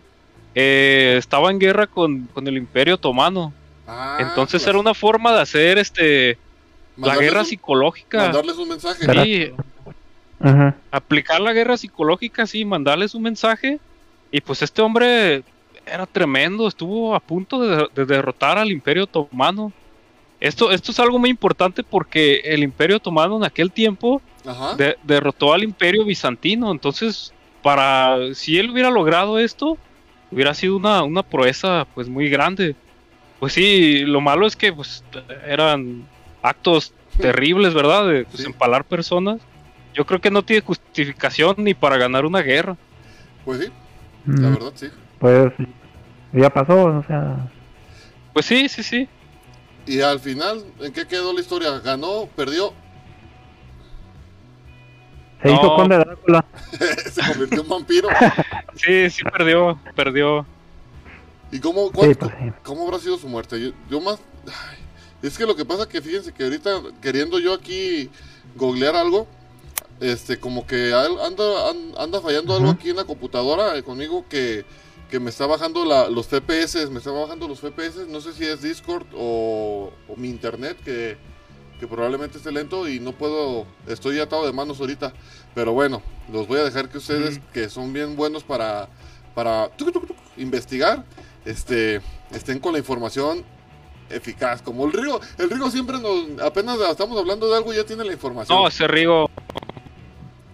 eh, 0.56 1.16
estaba 1.18 1.52
en 1.52 1.60
guerra 1.60 1.88
con, 1.88 2.26
con 2.34 2.48
el 2.48 2.58
Imperio 2.58 2.96
Otomano. 2.96 3.54
Ah, 3.88 4.18
Entonces 4.20 4.66
era 4.68 4.78
una 4.80 4.94
forma 4.94 5.32
de 5.34 5.42
hacer 5.42 5.78
este 5.78 6.38
la 6.98 7.16
guerra 7.18 7.42
un- 7.42 7.46
psicológica. 7.46 8.18
Mandarles 8.24 8.58
un 8.58 8.70
mensaje. 8.70 9.06
Sí, 9.24 9.52
Aplicar 10.92 11.42
la 11.42 11.54
guerra 11.54 11.78
psicológica, 11.78 12.48
sí, 12.48 12.66
mandarles 12.66 13.14
un 13.16 13.24
mensaje. 13.24 13.80
Y 14.32 14.42
pues 14.42 14.62
este 14.62 14.82
hombre 14.82 15.44
era 15.86 16.06
tremendo, 16.06 16.68
estuvo 16.68 17.16
a 17.16 17.20
punto 17.20 17.60
de, 17.62 17.88
de 17.96 18.06
derrotar 18.06 18.58
al 18.58 18.72
Imperio 18.72 19.04
Otomano. 19.06 19.72
Esto, 20.40 20.72
esto 20.72 20.92
es 20.92 21.00
algo 21.00 21.20
muy 21.20 21.30
importante 21.30 21.84
porque 21.84 22.42
el 22.46 22.64
Imperio 22.64 22.98
Otomano 22.98 23.38
en 23.38 23.44
aquel 23.44 23.72
tiempo 23.72 24.22
de- 24.78 24.96
derrotó 25.04 25.54
al 25.54 25.64
Imperio 25.64 26.06
Bizantino. 26.06 26.72
Entonces, 26.72 27.34
para 27.62 28.34
si 28.36 28.58
él 28.58 28.70
hubiera 28.70 28.90
logrado 28.90 29.40
esto, 29.40 29.78
hubiera 30.32 30.54
sido 30.54 30.78
una, 30.78 31.04
una 31.04 31.24
proeza 31.24 31.86
pues 31.94 32.08
muy 32.08 32.30
grande. 32.30 32.76
Pues 33.40 33.54
sí, 33.54 34.00
lo 34.06 34.22
malo 34.22 34.46
es 34.48 34.56
que 34.56 34.72
pues 34.72 35.04
eran 35.46 36.04
actos 36.42 36.94
terribles, 37.20 37.74
¿verdad? 37.74 38.08
De 38.08 38.24
pues, 38.26 38.38
Sí. 38.44 38.46
empalar 38.46 38.86
personas. 38.86 39.42
Yo 40.00 40.06
creo 40.06 40.22
que 40.22 40.32
no 40.32 40.44
tiene 40.44 40.62
justificación 40.62 41.56
ni 41.58 41.74
para 41.74 41.98
ganar 41.98 42.26
una 42.26 42.40
guerra. 42.42 42.78
Pues 43.44 43.60
sí, 43.60 43.66
la 44.26 44.50
Mm, 44.50 44.54
verdad 44.54 44.72
sí. 44.76 44.88
Pues 45.20 45.52
ya 46.32 46.50
pasó, 46.50 46.86
o 46.86 47.04
sea. 47.06 47.50
Pues 48.32 48.46
sí, 48.46 48.70
sí, 48.70 48.82
sí. 48.82 49.10
Y 49.86 50.00
al 50.00 50.22
final, 50.22 50.64
¿en 50.80 50.94
qué 50.94 51.06
quedó 51.06 51.34
la 51.34 51.42
historia? 51.42 51.78
¿Ganó? 51.80 52.28
¿Perdió? 52.34 52.72
Se 55.42 55.50
No. 55.50 55.54
hizo 55.56 55.76
conde 55.76 55.98
Drácula. 55.98 56.46
se 57.12 57.22
convirtió 57.22 57.62
en 57.62 57.68
vampiro. 57.68 58.08
Sí, 58.76 59.10
sí 59.10 59.24
perdió, 59.26 59.78
perdió. 59.98 60.46
¿Y 61.52 61.60
cómo, 61.60 61.88
Sí, 61.88 61.92
cuál- 61.94 62.16
pues 62.16 62.32
sí. 62.40 62.52
cómo 62.64 62.86
habrá 62.88 63.00
sido 63.00 63.18
su 63.18 63.28
muerte? 63.28 63.60
Yo, 63.60 63.72
yo 63.90 64.00
más... 64.00 64.18
ay, 64.48 64.78
es 65.24 65.38
que 65.38 65.46
lo 65.46 65.58
que 65.58 65.66
pasa 65.66 65.90
que 65.90 66.02
fíjense 66.02 66.32
que 66.34 66.46
ahorita 66.46 66.70
queriendo 67.02 67.38
yo 67.40 67.54
aquí 67.54 68.10
googlear 68.56 68.96
algo, 68.96 69.28
este, 70.02 70.40
como 70.40 70.66
que 70.66 70.94
anda, 70.94 71.70
an- 71.70 71.94
anda 71.98 72.22
fallando 72.22 72.56
algo 72.56 72.70
aquí 72.72 72.90
en 72.90 72.96
la 72.96 73.04
computadora 73.06 73.78
eh, 73.78 73.84
conmigo 73.84 74.26
que, 74.30 74.66
que 75.10 75.20
me 75.20 75.30
está 75.30 75.46
bajando 75.46 75.86
la- 75.86 76.10
los 76.10 76.28
FPS, 76.28 76.90
me 76.90 77.00
está 77.00 77.12
bajando 77.12 77.48
los 77.48 77.60
FPS, 77.60 78.08
no 78.08 78.22
sé 78.22 78.34
si 78.34 78.46
es 78.46 78.62
Discord 78.62 79.06
o, 79.16 79.92
o 80.08 80.16
mi 80.16 80.30
internet 80.30 80.78
que, 80.84 81.18
que 81.80 81.88
probablemente 81.88 82.38
esté 82.38 82.52
lento 82.52 82.88
y 82.88 83.00
no 83.00 83.12
puedo, 83.14 83.66
estoy 83.88 84.20
atado 84.20 84.46
de 84.46 84.54
manos 84.54 84.80
ahorita, 84.80 85.14
pero 85.56 85.74
bueno, 85.74 86.02
los 86.32 86.48
voy 86.48 86.60
a 86.60 86.64
dejar 86.64 86.90
que 86.90 86.98
ustedes 87.00 87.40
que 87.54 87.70
son 87.70 87.92
bien 87.94 88.16
buenos 88.16 88.44
para, 88.44 88.88
para 89.36 89.70
tuc, 89.78 89.92
tuc, 89.92 90.08
tuc, 90.08 90.18
investigar, 90.38 91.04
este, 91.46 92.02
estén 92.32 92.60
con 92.60 92.74
la 92.74 92.80
información 92.80 93.44
eficaz. 94.10 94.62
Como 94.62 94.86
el 94.86 94.92
Rigo, 94.94 95.20
el 95.38 95.50
Rigo 95.50 95.70
siempre 95.72 95.98
nos, 96.00 96.42
apenas 96.42 96.80
estamos 96.80 97.18
hablando 97.18 97.48
de 97.50 97.56
algo, 97.58 97.74
ya 97.74 97.84
tiene 97.86 98.04
la 98.04 98.14
información. 98.14 98.58
No, 98.58 98.68
ese 98.68 98.88
Rigo. 98.88 99.30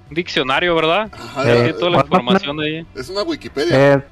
Un 0.10 0.16
diccionario, 0.16 0.76
¿verdad? 0.76 1.10
Ajá, 1.12 1.42
Eh, 1.44 1.54
Tiene 1.54 1.72
ya- 1.72 1.78
toda 1.78 1.92
la 1.92 1.98
bueno, 2.04 2.06
información 2.06 2.58
de 2.58 2.66
ahí. 2.66 2.86
es 2.96 3.10
una 3.10 3.24
Wikipedia. 3.24 3.94
Eh, 3.96 4.04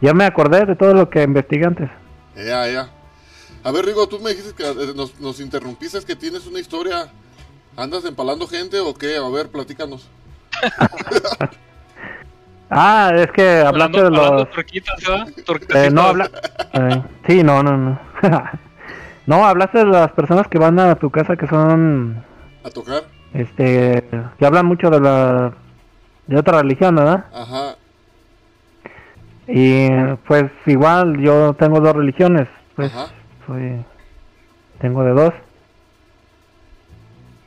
ya 0.00 0.14
me 0.14 0.24
acordé 0.24 0.64
de 0.66 0.76
todo 0.76 0.94
lo 0.94 1.10
que 1.10 1.22
investigué 1.22 1.66
antes. 1.66 1.90
Ya, 2.36 2.66
ya. 2.68 2.88
A 3.64 3.72
ver, 3.72 3.84
Rigo, 3.84 4.06
tú 4.08 4.20
me 4.20 4.30
dijiste 4.30 4.54
que 4.54 4.68
eh, 4.68 4.92
nos, 4.94 5.18
nos 5.20 5.40
interrumpiste, 5.40 5.98
que 6.04 6.14
tienes 6.14 6.46
una 6.46 6.60
historia. 6.60 7.08
¿Andas 7.76 8.04
empalando 8.04 8.46
gente 8.46 8.78
o 8.80 8.94
qué? 8.94 9.16
A 9.16 9.28
ver, 9.28 9.48
platícanos. 9.48 10.08
Ah, 12.70 13.10
es 13.14 13.30
que 13.32 13.60
hablaste 13.60 14.02
de 14.02 14.10
los... 14.10 14.46
Eh, 15.74 15.90
no, 15.90 16.02
habla... 16.02 16.30
eh, 16.74 17.02
sí, 17.26 17.42
no, 17.42 17.62
no, 17.62 17.78
no. 17.78 17.98
no, 19.26 19.46
hablaste 19.46 19.78
de 19.78 19.84
las 19.86 20.12
personas 20.12 20.46
que 20.48 20.58
van 20.58 20.78
a 20.78 20.94
tu 20.96 21.08
casa 21.10 21.34
que 21.34 21.46
son, 21.46 22.22
A 22.62 22.68
tocar. 22.68 23.04
Este, 23.34 24.04
que 24.38 24.46
hablan 24.46 24.66
mucho 24.66 24.90
de 24.90 25.00
la, 25.00 25.52
de 26.26 26.36
otra 26.38 26.62
religión, 26.62 26.94
¿verdad? 26.96 27.26
Ajá. 27.34 27.76
Y 29.46 29.88
pues 30.26 30.50
igual 30.66 31.18
yo 31.20 31.54
tengo 31.54 31.80
dos 31.80 31.94
religiones, 31.96 32.48
pues 32.76 32.92
Ajá. 32.92 33.06
soy, 33.46 33.82
tengo 34.80 35.02
de 35.04 35.10
dos. 35.12 35.34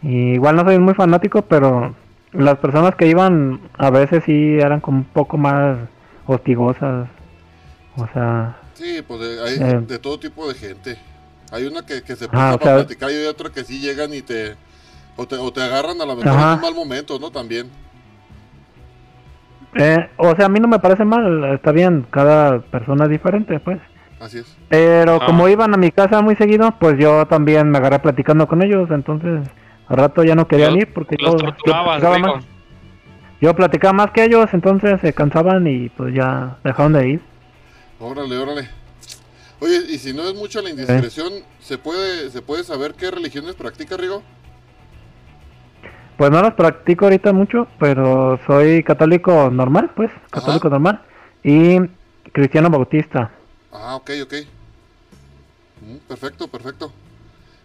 Y 0.02 0.34
igual 0.34 0.56
no 0.56 0.64
soy 0.64 0.80
muy 0.80 0.96
fanático, 0.96 1.44
pero 1.44 1.94
las 2.32 2.58
personas 2.58 2.96
que 2.96 3.08
iban 3.08 3.60
a 3.78 3.92
veces 3.92 4.24
sí 4.26 4.58
eran 4.60 4.80
como 4.82 5.00
un 5.00 5.04
poco 5.04 5.38
más 5.38 5.78
hostigosas. 6.26 7.08
O 7.98 8.08
sea, 8.14 8.58
Sí, 8.74 9.04
pues 9.08 9.20
de, 9.20 9.44
hay 9.44 9.54
Eh. 9.60 9.80
de 9.88 10.00
todo 10.00 10.18
tipo 10.20 10.48
de 10.48 10.56
gente. 10.56 10.98
Hay 11.52 11.66
una 11.68 11.86
que, 11.86 12.02
que 12.02 12.16
se 12.16 12.26
Ah, 12.32 12.56
para 12.58 12.64
sea- 12.64 12.76
platicar 12.78 13.12
y 13.12 13.16
hay 13.16 13.26
otra 13.28 13.50
que 13.52 13.64
sí 13.64 13.80
llegan 13.80 14.12
y 14.14 14.22
te 14.24 14.56
o, 15.22 15.28
te. 15.28 15.36
o 15.38 15.52
te 15.54 15.62
agarran 15.62 16.00
a 16.02 16.06
la 16.06 16.16
mejor 16.16 16.32
en 16.34 16.48
un 16.56 16.62
mal 16.62 16.76
momento, 16.76 17.20
¿no? 17.20 17.32
También. 17.32 17.70
eh, 19.76 20.10
o 20.18 20.36
sea, 20.36 20.46
a 20.48 20.50
mí 20.50 20.60
no 20.60 20.68
me 20.68 20.80
parece 20.80 21.06
mal, 21.06 21.46
está 21.54 21.72
bien, 21.72 22.06
cada 22.10 22.60
persona 22.60 23.06
es 23.06 23.10
diferente, 23.12 23.60
pues. 23.60 23.80
Así 24.20 24.40
es. 24.40 24.56
Pero 24.70 25.20
Ah. 25.22 25.26
como 25.26 25.48
iban 25.48 25.74
a 25.74 25.78
mi 25.78 25.92
casa 25.92 26.22
muy 26.22 26.36
seguido, 26.36 26.74
pues 26.80 26.98
yo 27.00 27.26
también 27.26 27.70
me 27.72 27.78
agarré 27.78 28.00
platicando 28.00 28.48
con 28.48 28.62
ellos, 28.62 28.90
entonces 28.92 29.48
al 29.88 29.98
rato 29.98 30.24
ya 30.24 30.36
no 30.36 30.48
querían 30.48 30.76
ir 30.76 30.94
porque 30.94 31.16
Los 31.20 31.42
yo, 31.42 31.48
yo 31.66 31.74
platicaba 31.84 32.20
más. 32.20 32.46
Yo 33.40 33.56
platicaba 33.56 33.94
más 33.94 34.12
que 34.12 34.24
ellos, 34.26 34.46
entonces 34.54 35.02
se 35.02 35.14
cansaban 35.14 35.66
y 35.66 35.90
pues 35.90 36.14
ya 36.14 36.58
dejaron 36.64 36.94
de 36.94 37.10
ir. 37.10 37.22
Órale, 38.00 38.38
órale. 38.38 38.70
Oye, 39.60 39.78
y 39.90 39.98
si 39.98 40.14
no 40.14 40.24
es 40.24 40.36
mucha 40.36 40.62
la 40.62 40.70
indiscreción, 40.70 41.32
¿se 41.60 41.78
puede 41.78 42.30
se 42.30 42.42
puede 42.42 42.64
saber 42.64 42.94
qué 42.94 43.10
religiones 43.10 43.56
practica 43.56 43.96
Rigo? 43.98 44.22
Pues 46.22 46.30
no 46.30 46.40
los 46.44 46.54
practico 46.54 47.06
ahorita 47.06 47.34
mucho, 47.34 47.68
pero 47.80 48.40
soy 48.46 48.84
católico 48.84 49.50
normal, 49.50 49.90
pues, 49.96 50.12
católico 50.30 50.70
normal. 50.70 51.02
Y 51.44 51.80
cristiano 52.32 52.70
bautista. 52.70 53.32
Ah, 53.72 53.96
ok, 53.96 54.12
ok. 54.26 54.34
Mm, 55.82 55.96
perfecto, 56.08 56.48
perfecto. 56.48 56.92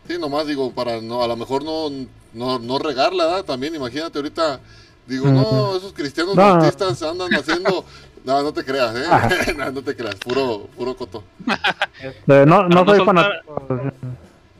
Sí, 0.08 0.16
nomás 0.18 0.46
digo, 0.46 0.72
para 0.72 1.02
no, 1.02 1.22
a 1.22 1.28
lo 1.28 1.36
mejor 1.36 1.64
no, 1.64 1.90
no, 2.32 2.58
no 2.58 2.78
regarla, 2.78 3.26
¿verdad? 3.26 3.44
También 3.44 3.74
imagínate 3.74 4.20
ahorita, 4.20 4.58
digo, 5.06 5.28
no, 5.28 5.76
esos 5.76 5.92
cristianos 5.92 6.34
No. 6.34 6.42
bautistas 6.42 7.02
andan 7.02 7.34
haciendo... 7.34 7.84
No, 8.24 8.42
no 8.42 8.52
te 8.52 8.64
creas, 8.64 8.92
¿eh? 8.96 9.04
Ah. 9.08 9.28
no, 9.56 9.70
no 9.70 9.82
te 9.82 9.94
creas, 9.94 10.16
puro, 10.16 10.66
puro 10.76 10.96
coto. 10.96 11.22
Eh, 12.00 12.44
no, 12.44 12.68
no 12.68 12.84
soy 12.84 13.04
fanático. 13.04 13.68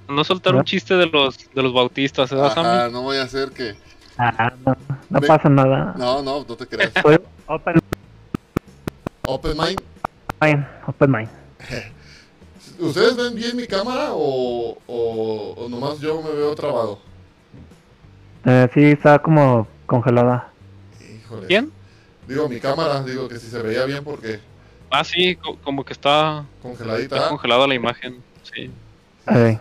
No 0.08 0.22
soltar 0.24 0.54
un 0.54 0.64
chiste 0.64 0.94
de 0.94 1.06
los 1.06 1.36
de 1.52 1.62
los 1.62 1.72
bautistas, 1.72 2.30
¿verdad, 2.30 2.46
Ajá, 2.46 2.62
Sammy? 2.62 2.92
no 2.92 3.02
voy 3.02 3.16
a 3.16 3.22
hacer 3.24 3.50
que... 3.50 3.74
Ah, 4.18 4.52
no, 4.64 4.74
no 5.10 5.20
Ve- 5.20 5.26
pasa 5.26 5.48
nada. 5.48 5.94
No, 5.96 6.22
no, 6.22 6.44
no 6.48 6.56
te 6.56 6.66
creas. 6.66 6.92
Soy 7.02 7.18
open 7.46 7.78
Open 9.24 9.56
mind. 9.56 9.80
mind, 10.40 10.64
open 10.86 11.10
mind. 11.10 11.28
¿Ustedes 12.80 13.16
ven 13.16 13.34
bien 13.34 13.56
mi 13.56 13.66
cámara 13.66 14.10
o, 14.12 14.76
o, 14.86 15.54
o 15.56 15.68
nomás 15.68 15.98
yo 16.00 16.22
me 16.22 16.30
veo 16.30 16.54
trabado? 16.54 16.98
Eh, 18.44 18.68
sí, 18.72 18.84
está 18.84 19.18
como 19.18 19.66
congelada. 19.86 20.52
Híjole. 21.00 21.46
¿Quién? 21.48 21.72
Digo, 22.28 22.48
mi 22.48 22.60
cámara, 22.60 23.02
digo 23.02 23.28
que 23.28 23.38
si 23.38 23.48
se 23.48 23.60
veía 23.60 23.84
bien 23.84 24.04
porque 24.04 24.38
Ah, 24.90 25.02
sí, 25.02 25.34
co- 25.36 25.56
como 25.64 25.84
que 25.84 25.92
está, 25.92 26.44
congeladita. 26.62 27.16
está 27.16 27.28
congelada 27.28 27.66
la 27.66 27.74
imagen. 27.74 28.22
Sí. 28.42 28.70
Eh, 29.28 29.58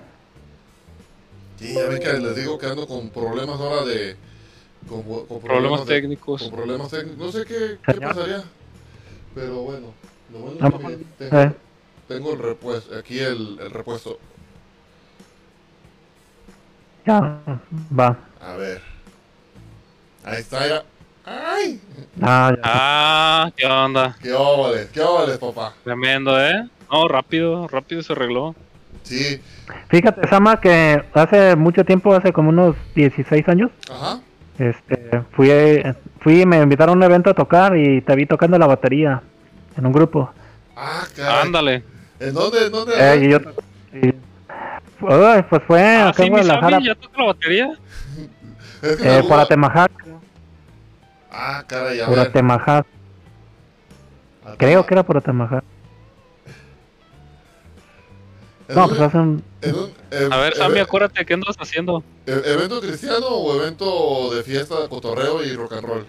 Sí, 1.60 1.74
ya 1.74 1.88
ven 1.88 2.00
que 2.02 2.14
les 2.14 2.36
digo 2.36 2.58
que 2.58 2.66
ando 2.68 2.88
con 2.88 3.10
problemas 3.10 3.60
ahora 3.60 3.84
de... 3.86 4.16
Con, 4.88 5.02
con 5.04 5.42
Problemas 5.42 5.86
de- 5.86 5.96
técnicos. 5.96 6.44
con 6.44 6.52
problemas 6.52 6.90
técnicos. 6.92 7.18
No 7.18 7.32
sé 7.32 7.46
qué, 7.46 7.78
pasaría. 8.00 8.44
Pero 9.34 9.62
bueno, 9.62 9.88
lo 10.32 10.40
bueno 10.40 10.68
es 10.68 10.98
que 10.98 11.06
tengo, 11.18 11.40
eh. 11.42 11.52
tengo 12.08 12.34
el 12.34 12.40
repuesto, 12.40 12.96
aquí 12.98 13.18
el, 13.20 13.58
el 13.60 13.72
repuesto. 13.72 14.20
ya, 17.06 17.40
va. 17.98 18.18
A 18.42 18.56
ver. 18.58 18.82
Ahí 20.24 20.40
está 20.42 20.68
ya. 20.68 20.84
¡Ay! 21.26 21.82
Ah, 22.22 22.52
ya. 22.56 22.62
Ah, 22.64 23.52
qué 23.58 23.66
onda. 23.66 24.16
¡Qué 24.22 24.32
óvales! 24.34 24.90
¡Qué 24.92 25.02
óvales, 25.02 25.38
papá! 25.40 25.74
Tremendo, 25.84 26.40
¿eh? 26.40 26.70
No, 26.92 27.08
rápido, 27.08 27.68
rápido 27.68 28.04
se 28.04 28.14
arregló. 28.14 28.56
Sí. 29.06 29.42
Fíjate, 29.90 30.28
Sama, 30.28 30.60
que 30.60 31.04
hace 31.14 31.56
mucho 31.56 31.86
tiempo, 31.86 32.14
hace 32.14 32.34
como 32.34 32.50
unos 32.50 32.76
16 32.96 33.48
años, 33.48 33.72
Ajá. 33.90 34.20
este, 34.60 35.22
fui, 35.32 35.50
fui, 36.20 36.46
me 36.46 36.58
invitaron 36.62 36.96
a 36.96 36.98
un 36.98 37.04
evento 37.12 37.30
a 37.30 37.34
tocar 37.34 37.78
y 37.78 38.02
te 38.02 38.16
vi 38.16 38.26
tocando 38.26 38.58
la 38.58 38.68
batería 38.68 39.22
en 39.78 39.86
un 39.86 39.92
grupo. 39.94 40.32
Ah, 40.76 41.04
caray. 41.16 41.46
Ándale. 41.46 41.84
¿En 42.20 42.34
dónde? 42.34 42.66
¿En 42.66 42.72
dónde? 42.72 42.94
Eh, 42.98 43.26
y 43.26 43.30
yo, 43.30 43.38
y- 43.94 44.14
pues 45.00 45.64
fue 45.68 45.82
Ah, 45.84 46.10
acá 46.10 46.18
sí, 46.18 46.24
en 46.24 46.30
Guadalajara, 46.30 46.80
¿ya 46.82 46.96
toca 46.96 47.18
la 47.22 47.26
batería? 47.28 47.70
Es 48.82 48.98
que 48.98 49.18
eh, 49.18 49.24
por 49.24 49.40
Atemajac, 49.40 49.92
Ah, 51.32 51.64
caray, 51.68 52.00
a 52.02 52.06
por 52.06 52.18
ver. 52.18 52.28
Atemajac, 52.28 52.86
creo 54.58 54.86
que 54.86 54.94
era 54.94 55.04
por 55.04 55.18
Atemajac. 55.18 55.64
¿En 58.68 58.76
No, 58.76 58.88
pues 58.88 59.00
hace 59.00 59.18
un... 59.18 59.44
en 59.62 59.76
un- 59.76 60.34
A 60.34 60.38
ver, 60.38 60.56
Sammy, 60.56 60.80
acuérdate, 60.80 61.26
¿qué 61.26 61.34
andas 61.36 61.56
haciendo? 61.60 62.04
¿Evento 62.26 62.80
cristiano 62.82 63.28
o 63.28 63.56
evento 63.62 64.34
de 64.34 64.44
fiesta, 64.44 64.76
cotorreo 64.90 65.44
y 65.44 65.54
rock 65.56 65.74
and 65.74 65.84
roll? 65.88 66.06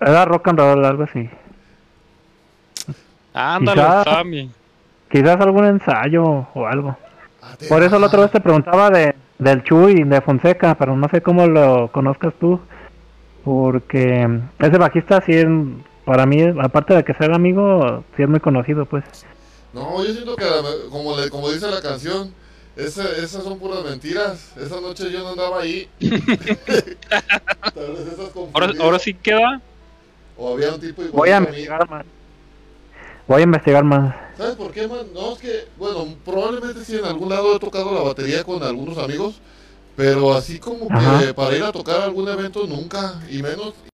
Era 0.00 0.24
rock 0.24 0.48
and 0.48 0.58
roll, 0.58 0.84
algo 0.84 1.02
así. 1.02 1.28
Ándale, 3.34 3.80
Quizá- 3.80 4.04
Sammy. 4.04 4.50
Quizás 5.10 5.40
algún 5.40 5.64
ensayo 5.66 6.46
o 6.54 6.66
algo. 6.66 6.96
Ah, 7.42 7.54
Por 7.68 7.82
eso 7.82 7.98
la 7.98 8.06
otra 8.06 8.20
vez 8.20 8.30
te 8.30 8.40
preguntaba 8.40 8.90
de, 8.90 9.14
del 9.38 9.62
Chuy, 9.64 10.04
de 10.04 10.20
Fonseca, 10.20 10.74
pero 10.76 10.96
no 10.96 11.08
sé 11.08 11.20
cómo 11.20 11.46
lo 11.46 11.90
conozcas 11.92 12.32
tú. 12.40 12.60
Porque 13.44 14.40
ese 14.58 14.78
bajista 14.78 15.20
sí 15.26 15.32
es, 15.32 15.46
para 16.04 16.26
mí, 16.26 16.42
aparte 16.62 16.94
de 16.94 17.04
que 17.04 17.14
sea 17.14 17.34
amigo, 17.34 18.04
sí 18.16 18.22
es 18.22 18.28
muy 18.28 18.40
conocido, 18.40 18.84
pues. 18.86 19.04
No, 19.72 20.04
yo 20.04 20.12
siento 20.12 20.36
que 20.36 20.44
a 20.44 20.56
la- 20.62 20.88
como, 20.90 21.16
le, 21.16 21.30
como 21.30 21.50
dice 21.50 21.70
la 21.70 21.80
canción, 21.80 22.32
ese- 22.76 23.22
esas 23.22 23.44
son 23.44 23.58
puras 23.58 23.84
mentiras. 23.84 24.52
Esa 24.56 24.80
noche 24.80 25.10
yo 25.10 25.20
no 25.20 25.28
andaba 25.30 25.60
ahí. 25.60 25.88
Tal 26.00 27.92
vez 27.92 28.06
Ahora, 28.52 28.72
ahora 28.80 28.98
sí 28.98 29.14
queda. 29.14 29.60
O 30.36 30.54
había 30.54 30.70
un 30.74 30.80
tipo 30.80 31.02
igual 31.02 31.12
Voy 31.12 31.30
a 31.30 31.36
investigar 31.38 31.88
más. 31.90 32.04
Voy 33.28 33.40
a 33.40 33.44
investigar 33.44 33.84
más. 33.84 34.14
¿Sabes 34.36 34.56
por 34.56 34.72
qué, 34.72 34.88
man? 34.88 35.06
No, 35.14 35.34
es 35.34 35.38
que, 35.38 35.68
bueno, 35.76 36.06
probablemente 36.24 36.84
sí 36.84 36.96
en 36.96 37.04
algún 37.04 37.28
lado 37.28 37.54
he 37.54 37.58
tocado 37.60 37.92
la 37.94 38.00
batería 38.00 38.42
con 38.42 38.62
algunos 38.62 38.96
amigos, 38.98 39.34
pero 39.96 40.32
así 40.32 40.58
como 40.58 40.88
que 40.88 40.94
Ajá. 40.94 41.34
para 41.34 41.56
ir 41.56 41.62
a 41.62 41.70
tocar 41.70 42.00
algún 42.00 42.26
evento 42.28 42.66
nunca, 42.66 43.20
y 43.30 43.42
menos 43.42 43.74